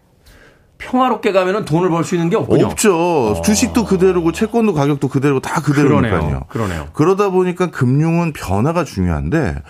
[0.79, 2.67] 평화롭게 가면은 돈을 벌 수 있는 게 없군요.
[2.67, 3.41] 없죠.
[3.43, 6.11] 주식도 그대로고 채권도 가격도 그대로고 다 그대로니까요.
[6.21, 6.41] 그러네요.
[6.49, 6.89] 그러네요.
[6.93, 9.63] 그러다 보니까 금융은 변화가 중요한데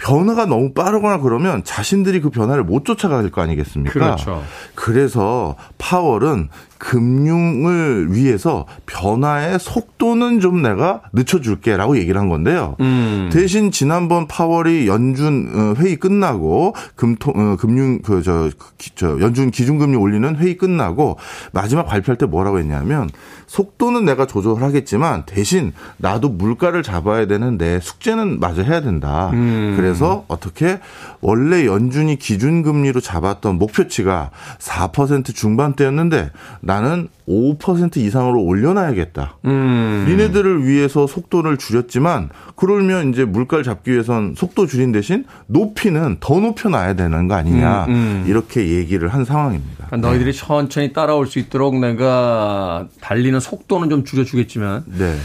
[0.00, 3.92] 변화가 너무 빠르거나 그러면 자신들이 그 변화를 못 쫓아갈 거 아니겠습니까?
[3.92, 4.42] 그렇죠.
[4.74, 6.48] 그래서 파월은
[6.80, 12.74] 금융을 위해서 변화의 속도는 좀 내가 늦춰줄게라고 얘기를 한 건데요.
[12.80, 13.28] 음.
[13.32, 18.50] 대신 지난번 파월이 연준 어, 회의 끝나고 금통 어, 금융 그 저
[18.94, 21.18] 저 연준 기준금리 올리는 회의 끝나고
[21.52, 23.10] 마지막 발표할 때 뭐라고 했냐면
[23.46, 29.30] 속도는 내가 조절하겠지만 대신 나도 물가를 잡아야 되는 내 숙제는 마저 해야 된다.
[29.32, 29.74] 음.
[29.76, 30.80] 그래서 어떻게
[31.20, 36.30] 원래 연준이 기준금리로 잡았던 목표치가 4% 중반대였는데
[36.70, 39.38] 나는 5% 이상으로 올려놔야겠다.
[39.46, 40.04] 음.
[40.08, 46.94] 니네들을 위해서 속도를 줄였지만 그러면 이제 물가를 잡기 위해선 속도 줄인 대신 높이는 더 높여놔야
[46.94, 48.24] 되는 거 아니냐 음, 음.
[48.28, 49.86] 이렇게 얘기를 한 상황입니다.
[49.88, 55.16] 그러니까 너희들이 천천히 따라올 수 있도록 내가 달리는 속도는 좀 줄여주겠지만 네.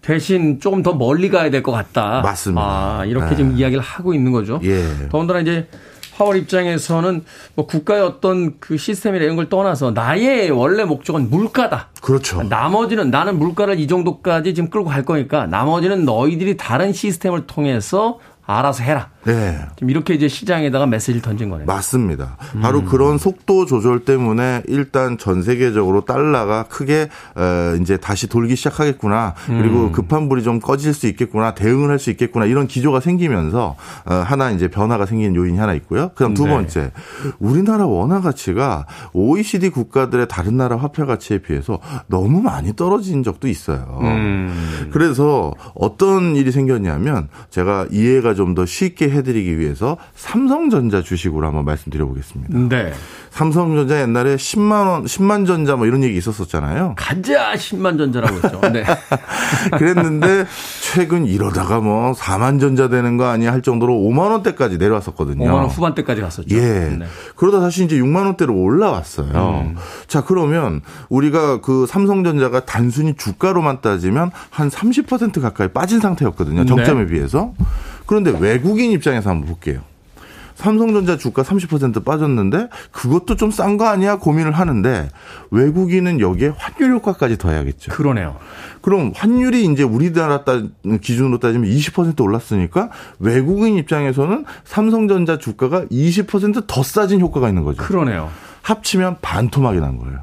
[0.00, 2.20] 대신 조금 더 멀리 가야 될 것 같다.
[2.22, 2.62] 맞습니다.
[2.62, 3.36] 아, 이렇게 네.
[3.36, 4.60] 지금 이야기를 하고 있는 거죠.
[4.62, 4.84] 예.
[5.10, 5.66] 더군다나 이제
[6.16, 11.88] 파월 입장에서는 뭐 국가의 어떤 그 시스템이나 이런 걸 떠나서 나의 원래 목적은 물가다.
[12.00, 12.42] 그렇죠.
[12.42, 18.82] 나머지는 나는 물가를 이 정도까지 지금 끌고 갈 거니까 나머지는 너희들이 다른 시스템을 통해서 알아서
[18.82, 19.10] 해라.
[19.24, 19.58] 네.
[19.76, 21.66] 지금 이렇게 이제 시장에다가 메시지를 던진 거네요.
[21.66, 22.36] 맞습니다.
[22.62, 22.84] 바로 음.
[22.86, 29.34] 그런 속도 조절 때문에 일단 전 세계적으로 달러가 크게 어, 이제 다시 돌기 시작하겠구나.
[29.50, 29.58] 음.
[29.58, 31.54] 그리고 급한 불이 좀 꺼질 수 있겠구나.
[31.54, 32.44] 대응을 할 수 있겠구나.
[32.46, 36.10] 이런 기조가 생기면서 어, 하나 이제 변화가 생기는 요인이 하나 있고요.
[36.14, 36.50] 그다음 두 네.
[36.50, 36.90] 번째.
[37.38, 43.98] 우리나라 원화 가치가 OECD 국가들의 다른 나라 화폐 가치에 비해서 너무 많이 떨어진 적도 있어요.
[44.02, 44.88] 음.
[44.92, 52.58] 그래서 어떤 일이 생겼냐면 제가 이해가 좀 더 쉽게 해드리기 위해서 삼성전자 주식으로 한번 말씀드려보겠습니다.
[52.68, 52.92] 네.
[53.30, 56.94] 삼성전자 옛날에 10만 원, 10만 전자 뭐 이런 얘기 있었었잖아요.
[56.96, 58.60] 가자 10만 전자라고 했죠.
[58.72, 58.84] 네.
[59.76, 60.46] 그랬는데
[60.82, 65.44] 최근 이러다가 뭐 4만 전자 되는 거 아니야 할 정도로 5만 원대까지 내려왔었거든요.
[65.44, 66.54] 5만 원 후반대까지 갔었죠.
[66.54, 66.60] 예.
[66.60, 67.06] 네.
[67.36, 69.64] 그러다 다시 이제 6만 원대로 올라왔어요.
[69.66, 69.76] 음.
[70.06, 76.64] 자, 그러면 우리가 그 삼성전자가 단순히 주가로만 따지면 한 30% 가까이 빠진 상태였거든요.
[76.64, 77.10] 정점에 네.
[77.10, 77.52] 비해서.
[78.06, 79.80] 그런데 외국인 입장에서 한번 볼게요.
[80.54, 85.08] 삼성전자 주가 30% 빠졌는데 그것도 좀 싼 거 아니야 고민을 하는데
[85.50, 87.90] 외국인은 여기에 환율 효과까지 더해야겠죠.
[87.90, 88.36] 그러네요.
[88.80, 90.62] 그럼 환율이 이제 우리나라 따,
[91.00, 97.82] 기준으로 따지면 20% 올랐으니까 외국인 입장에서는 삼성전자 주가가 20%더 싸진 효과가 있는 거죠.
[97.82, 98.30] 그러네요.
[98.62, 100.20] 합치면 반토막이 난 거예요.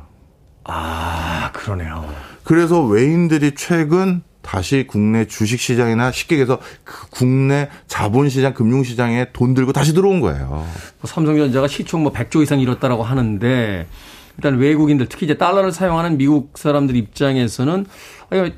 [0.64, 2.08] 아, 그러네요.
[2.44, 9.28] 그래서 외인들이 최근 다시 국내 주식 시장이나 쉽게 얘기해서 그 국내 자본 시장, 금융 시장에
[9.34, 10.48] 돈 들고 다시 들어온 거예요.
[10.50, 10.66] 뭐
[11.06, 13.88] 삼성전자가 시총 뭐 100조 이상 이뤘다라고 하는데
[14.38, 17.86] 일단 외국인들 특히 이제 달러를 사용하는 미국 사람들 입장에서는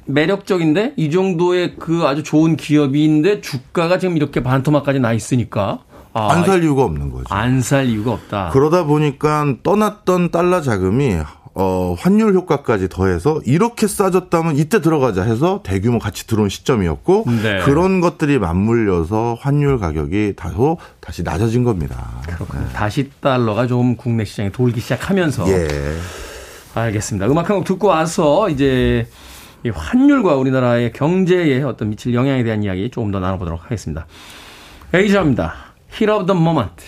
[0.06, 5.80] 매력적인데 이 정도의 그 아주 좋은 기업인데 주가가 지금 이렇게 반토막까지 나 있으니까
[6.14, 7.26] 아, 안살 이유가 없는 거죠.
[7.30, 8.50] 안 살 이유가 없다.
[8.54, 11.18] 그러다 보니까 떠났던 달러 자금이
[11.56, 17.60] 어, 환율 효과까지 더해서 이렇게 싸졌다면 이때 들어가자 해서 대규모 같이 들어온 시점이었고 네.
[17.60, 22.22] 그런 것들이 맞물려서 환율 가격이 다소 다시 낮아진 겁니다.
[22.26, 22.66] 그렇군요.
[22.74, 25.68] 다시 달러가 좀 국내 시장에 돌기 시작하면서 예.
[26.74, 27.28] 알겠습니다.
[27.28, 29.08] 음악 한 곡 듣고 와서 이제
[29.64, 34.08] 이 환율과 우리나라의 경제에 어떤 미칠 영향에 대한 이야기 조금 더 나눠보도록 하겠습니다.
[34.94, 35.54] Asia입니다.
[35.92, 36.84] Heat of the Moment.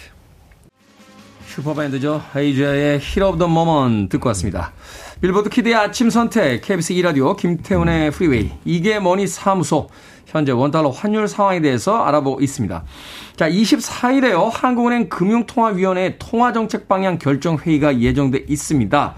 [1.56, 2.22] 슈퍼밴드죠.
[2.36, 4.74] Asia의 Heat of the Moment 듣고 왔습니다.
[5.22, 9.88] 빌보드 kid의 아침 선택, KBS 2라디오, 김태훈의 프리웨이, 이게 뭐니 사무소,
[10.26, 12.84] 현재 원달러 환율 상황에 대해서 알아보고 있습니다.
[13.38, 14.50] 자, 24일에요.
[14.52, 19.16] 한국은행 금융통화위원회 통화정책 방향 결정 회의가 예정돼 있습니다.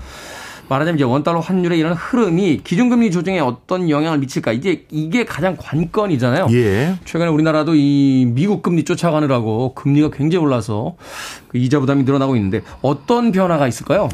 [0.70, 6.48] 말하자면 이제 원달러 환율의 이런 흐름이 기준금리 조정에 어떤 영향을 미칠까 이제 이게 가장 관건이잖아요.
[6.52, 6.96] 예.
[7.06, 10.96] 최근에 우리나라도 이 미국 금리 쫓아가느라고 금리가 굉장히 올라서
[11.48, 14.10] 그 이자 부담이 늘어나고 있는데 어떤 변화가 있을까요?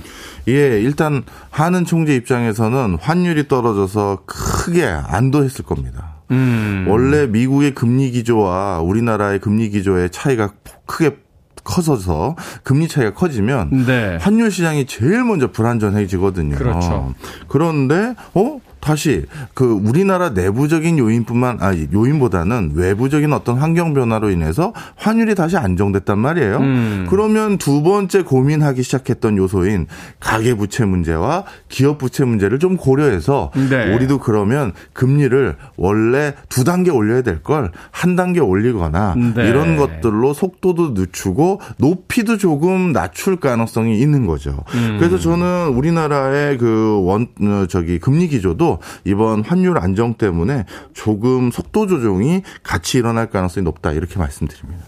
[0.48, 6.14] 예, 일단 하는 총재 입장에서는 환율이 떨어져서 크게 안도했을 겁니다.
[6.32, 6.86] 음.
[6.88, 10.54] 원래 미국의 금리 기조와 우리나라의 금리 기조의 차이가
[10.86, 11.18] 크게
[11.64, 14.18] 커져서 금리 차이가 커지면 네.
[14.22, 16.56] 환율 시장이 제일 먼저 불안전해지거든요.
[16.56, 17.14] 그렇죠.
[17.48, 19.24] 그런데 어 다시
[19.54, 26.58] 그 우리나라 내부적인 요인뿐만 아니 요인보다는 외부적인 어떤 환경 변화로 인해서 환율이 다시 안정됐단 말이에요.
[26.58, 27.08] 음.
[27.10, 29.88] 그러면 두 번째 고민하기 시작했던 요소인
[30.20, 33.94] 가계 부채 문제와 기업 부채 문제를 좀 고려해서 네.
[33.96, 39.48] 우리도 그러면 금리를 원래 두 단계 올려야 될 걸 한 단계 올리거나 네.
[39.48, 44.58] 이런 것들로 속도도 늦추고 높이도 조금 낮출 가능성이 있는 거죠.
[44.76, 44.98] 음.
[45.00, 47.28] 그래서 저는 우리나라의 그 원
[47.70, 48.73] 저기 금리 기조도
[49.06, 54.86] 이번 환율 안정 때문에 조금 속도 조정이 같이 일어날 가능성이 높다 이렇게 말씀드립니다.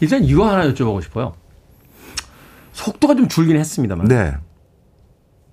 [0.00, 1.34] 일단 이거 하나 여쭤보고 싶어요.
[2.72, 4.34] 속도가 좀 줄긴 했습니다만 네.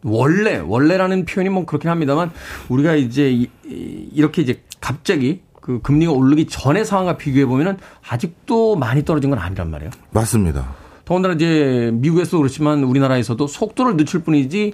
[0.04, 2.32] 원래 원래라는 표현이 뭐 그렇긴 합니다만
[2.70, 9.30] 우리가 이제 이렇게 이제 갑자기 그 금리가 오르기 전의 상황과 비교해 보면은 아직도 많이 떨어진
[9.30, 9.92] 건 아니란 말이에요.
[10.12, 10.74] 맞습니다.
[11.06, 14.74] 더군다나 이제 미국에서도 그렇지만 우리나라에서도 속도를 늦출 뿐이지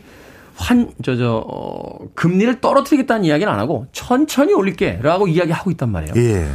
[0.55, 6.13] 환, 저, 저, 어, 금리를 떨어뜨리겠다는 이야기는 안 하고 천천히 올릴게 라고 이야기하고 있단 말이에요.
[6.17, 6.47] 예.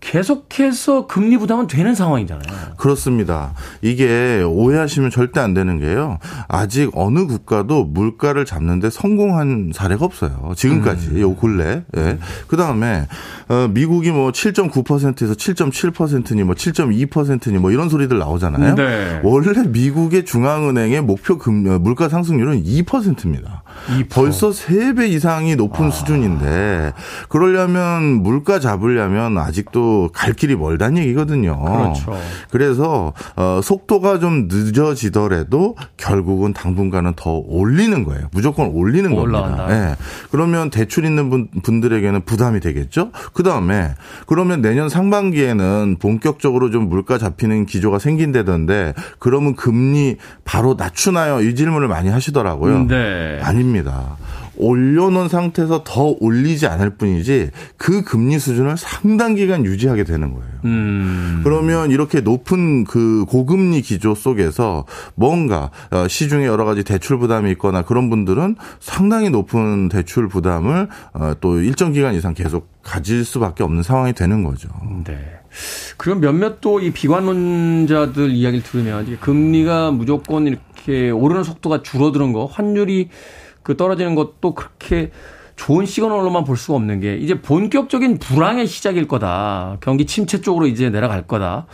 [0.00, 2.74] 계속해서 금리 부담은 되는 상황이잖아요.
[2.76, 3.52] 그렇습니다.
[3.82, 6.18] 이게 오해하시면 절대 안 되는 게요.
[6.46, 10.52] 아직 어느 국가도 물가를 잡는데 성공한 사례가 없어요.
[10.56, 11.84] 지금까지 요 근래.
[11.96, 12.18] 예.
[12.46, 13.06] 그 다음에
[13.48, 18.74] 어, 미국이 뭐 7.9%에서 7.7%니 뭐 7.2%니 뭐 이런 소리들 나오잖아요.
[18.76, 19.20] 네.
[19.24, 23.62] 원래 미국의 중앙은행의 목표 금 어, 물가 상승률은 2%입니다.
[23.88, 24.10] 2%.
[24.10, 26.92] 벌써 3배 이상이 높은 수준인데
[27.28, 31.58] 그러려면 물가 잡으려면 아직도 갈 길이 멀다는 얘기거든요.
[31.60, 32.16] 그렇죠.
[32.50, 38.28] 그래서 어, 속도가 좀 늦어지더라도 결국은 당분간은 더 올리는 거예요.
[38.32, 39.66] 무조건 올리는 올라간다.
[39.66, 39.90] 겁니다.
[39.90, 39.96] 예.
[40.30, 43.10] 그러면 대출 있는 분, 분들에게는 부담이 되겠죠.
[43.32, 43.94] 그 다음에
[44.26, 51.40] 그러면 내년 상반기에는 본격적으로 좀 물가 잡히는 기조가 생긴다던데 그러면 금리 바로 낮추나요?
[51.40, 52.84] 이 질문을 많이 하시더라고요.
[52.84, 53.40] 네.
[53.42, 54.16] 아닙니다.
[54.58, 60.48] 올려놓은 상태에서 더 올리지 않을 뿐이지 그 금리 수준을 상당 기간 유지하게 되는 거예요.
[60.64, 61.40] 음.
[61.44, 64.84] 그러면 이렇게 높은 그 고금리 기조 속에서
[65.14, 71.34] 뭔가 어, 시중에 여러 가지 대출 부담이 있거나 그런 분들은 상당히 높은 대출 부담을 어,
[71.40, 74.68] 또 일정 기간 이상 계속 가질 수밖에 없는 상황이 되는 거죠.
[75.04, 75.18] 네.
[75.96, 83.08] 그럼 몇몇 또 이 비관론자들 이야기를 들으면 금리가 무조건 이렇게 오르는 속도가 줄어드는 거, 환율이
[83.68, 85.10] 그 떨어지는 것도 그렇게
[85.56, 89.76] 좋은 시그널로만 볼 수가 없는 게 이제 본격적인 불황의 시작일 거다.
[89.82, 91.66] 경기 침체 쪽으로 이제 내려갈 거다.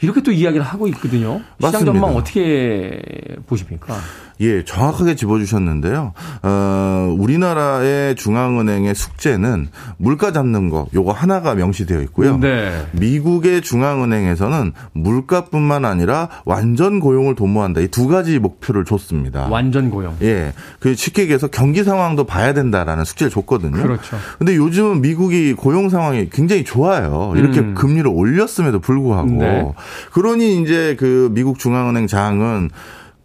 [0.00, 1.42] 이렇게 또 이야기를 하고 있거든요.
[1.58, 1.92] 시장 맞습니다.
[1.92, 2.98] 전망 어떻게
[3.46, 3.94] 보십니까?
[4.40, 6.12] 예, 정확하게 짚어주셨는데요.
[6.42, 12.36] 어, 우리나라의 중앙은행의 숙제는 물가 잡는 거, 요거 하나가 명시되어 있고요.
[12.38, 12.86] 네.
[12.92, 17.80] 미국의 중앙은행에서는 물가뿐만 아니라 완전 고용을 도모한다.
[17.80, 19.46] 이 두 가지 목표를 줬습니다.
[19.48, 20.16] 완전 고용.
[20.22, 20.52] 예.
[20.80, 23.80] 그 쉽게 얘기해서 경기 상황도 봐야 된다라는 숙제를 줬거든요.
[23.80, 24.16] 그렇죠.
[24.38, 27.32] 근데 요즘은 미국이 고용 상황이 굉장히 좋아요.
[27.36, 27.74] 이렇게 음.
[27.74, 29.28] 금리를 올렸음에도 불구하고.
[29.30, 29.64] 네.
[30.12, 32.70] 그러니 이제 그 미국 중앙은행 장은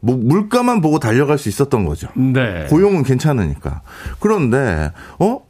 [0.01, 2.07] 뭐 물가만 보고 달려갈 수 있었던 거죠.
[2.15, 2.67] 네.
[2.69, 3.81] 고용은 괜찮으니까.
[4.19, 5.41] 그런데 어?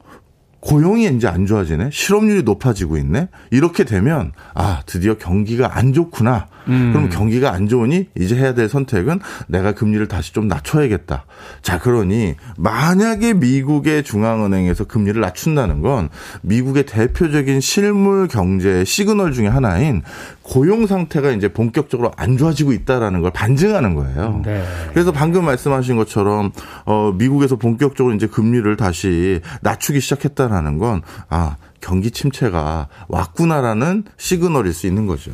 [0.62, 1.90] 고용이 이제 안 좋아지네.
[1.94, 3.30] 실업률이 높아지고 있네.
[3.52, 6.48] 이렇게 되면 아 드디어 경기가 안 좋구나.
[6.70, 6.94] 음.
[6.94, 11.26] 그럼 경기가 안 좋으니 이제 해야 될 선택은 내가 금리를 다시 좀 낮춰야겠다.
[11.62, 16.10] 자 그러니 만약에 미국의 중앙은행에서 금리를 낮춘다는 건
[16.42, 20.02] 미국의 대표적인 실물 경제 시그널 중에 하나인
[20.42, 24.42] 고용 상태가 이제 본격적으로 안 좋아지고 있다라는 걸 반증하는 거예요.
[24.46, 24.64] 네.
[24.94, 26.52] 그래서 방금 말씀하신 것처럼
[26.86, 34.88] 어 미국에서 본격적으로 이제 금리를 다시 낮추기 시작했다라는 건 아, 경기 침체가 왔구나라는 시그널일 수
[34.88, 35.32] 있는 거죠.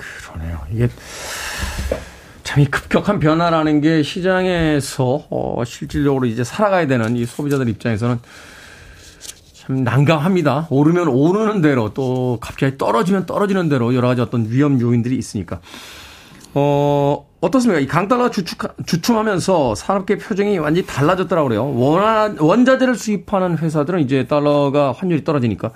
[0.00, 0.60] 그러네요.
[0.72, 0.88] 이게
[2.42, 8.18] 참 이 급격한 변화라는 게 시장에서 어, 실질적으로 이제 살아가야 되는 이 소비자들 입장에서는
[9.52, 10.66] 참 난감합니다.
[10.68, 15.60] 오르면 오르는 대로 또 갑자기 떨어지면 떨어지는 대로 여러 가지 어떤 위험 요인들이 있으니까.
[16.54, 17.80] 어, 어떻습니까?
[17.80, 21.72] 이 강달러가 주축, 주춤하면서 산업계 표정이 완전히 달라졌더라고 그래요.
[21.72, 25.70] 원, 원자재를 수입하는 회사들은 이제 달러가 환율이 떨어지니까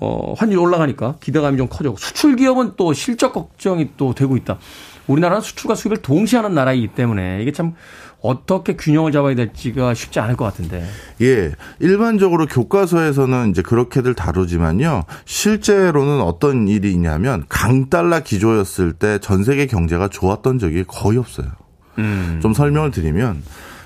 [0.00, 4.58] 어, 환율이 올라가니까 기대감이 좀 커졌고 수출 기업은 또 실적 걱정이 또 되고 있다.
[5.06, 7.74] 우리나라는 수출과 수입을 동시에 하는 나라이기 때문에 이게 참
[8.22, 10.86] 어떻게 균형을 잡아야 될지가 쉽지 않을 것 같은데.
[11.20, 11.52] 예.
[11.78, 15.04] 일반적으로 교과서에서는 이제 그렇게들 다루지만요.
[15.26, 21.48] 실제로는 어떤 일이 있냐면 강달러 기조였을 때 전 세계 경제가 좋았던 적이 거의 없어요.
[21.98, 22.38] 음.
[22.42, 23.42] 좀 설명을 드리면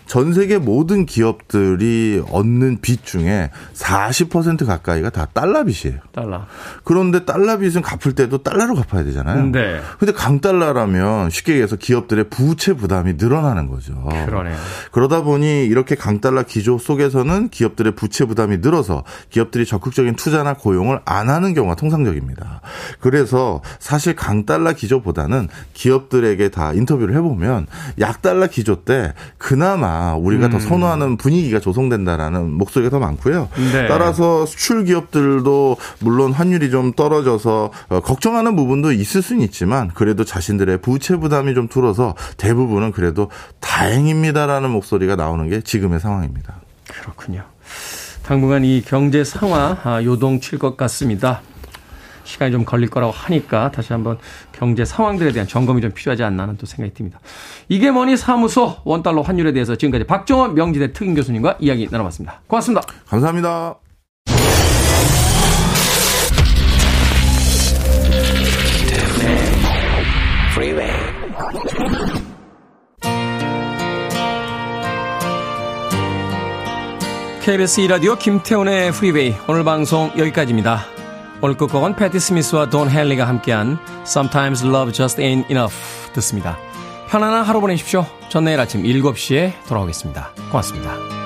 [0.08, 5.98] 전 세계 모든 기업들이 얻는 빚 중에 40% 가까이가 다 달러 빚이에요.
[6.12, 6.46] 달러.
[6.82, 9.52] 그런데 달러 빚은 갚을 때도 달러로 갚아야 되잖아요.
[9.52, 9.80] 네.
[9.98, 14.02] 근데 강달러라면 쉽게 얘기해서 기업들의 부채 부담이 늘어나는 거죠.
[14.26, 14.56] 그러네요.
[14.92, 21.28] 그러다 보니 이렇게 강달러 기조 속에서는 기업들의 부채 부담이 늘어서 기업들이 적극적인 투자나 고용을 안
[21.28, 22.62] 하는 경우가 통상적입니다.
[23.00, 27.66] 그래서 사실 강달러 기조보다는 기업들에게 다 인터뷰를 해보면
[28.00, 33.48] 약달러 기조 때 그나마 우리가 더 선호하는 분위기가 조성된다라는 목소리가 더 많고요.
[33.72, 33.88] 네.
[33.88, 40.78] 따라서 수출 기업들도 물론 환율이 좀 떨어져서 어, 걱정하는 부분도 있을 수는 있지만 그래도 자신들의
[40.78, 43.30] 부채 부담이 좀 줄어서 대부분은 그래도
[43.60, 46.54] 다행입니다라는 목소리가 나오는 게 지금의 상황입니다.
[46.86, 47.44] 그렇군요.
[48.22, 51.40] 당분간 이 경제 상황 아, 요동칠 것 같습니다.
[52.24, 54.18] 시간이 좀 걸릴 거라고 하니까 다시 한번
[54.58, 57.20] 경제 상황들에 대한 점검이 좀 필요하지 않나 하는 또 생각이 듭니다.
[57.68, 62.40] 이게 뭐니 사무소 원달러 환율에 대해서 지금까지 박정원 명지대 특임 교수님과 이야기 나눠봤습니다.
[62.48, 62.82] 고맙습니다.
[63.06, 63.76] 감사합니다.
[77.48, 80.97] KBS 2라디오 김태훈의 프리웨이 오늘 방송 여기까지입니다.
[81.40, 85.74] 오늘 끝곡은 패티 스미스와 돈 헨리가 함께한 Sometimes Love Just Ain't Enough
[86.14, 86.58] 듣습니다.
[87.08, 88.04] 편안한 하루 보내십시오.
[88.28, 90.32] 전 내일 아침 7시에 돌아오겠습니다.
[90.50, 91.17] 고맙습니다.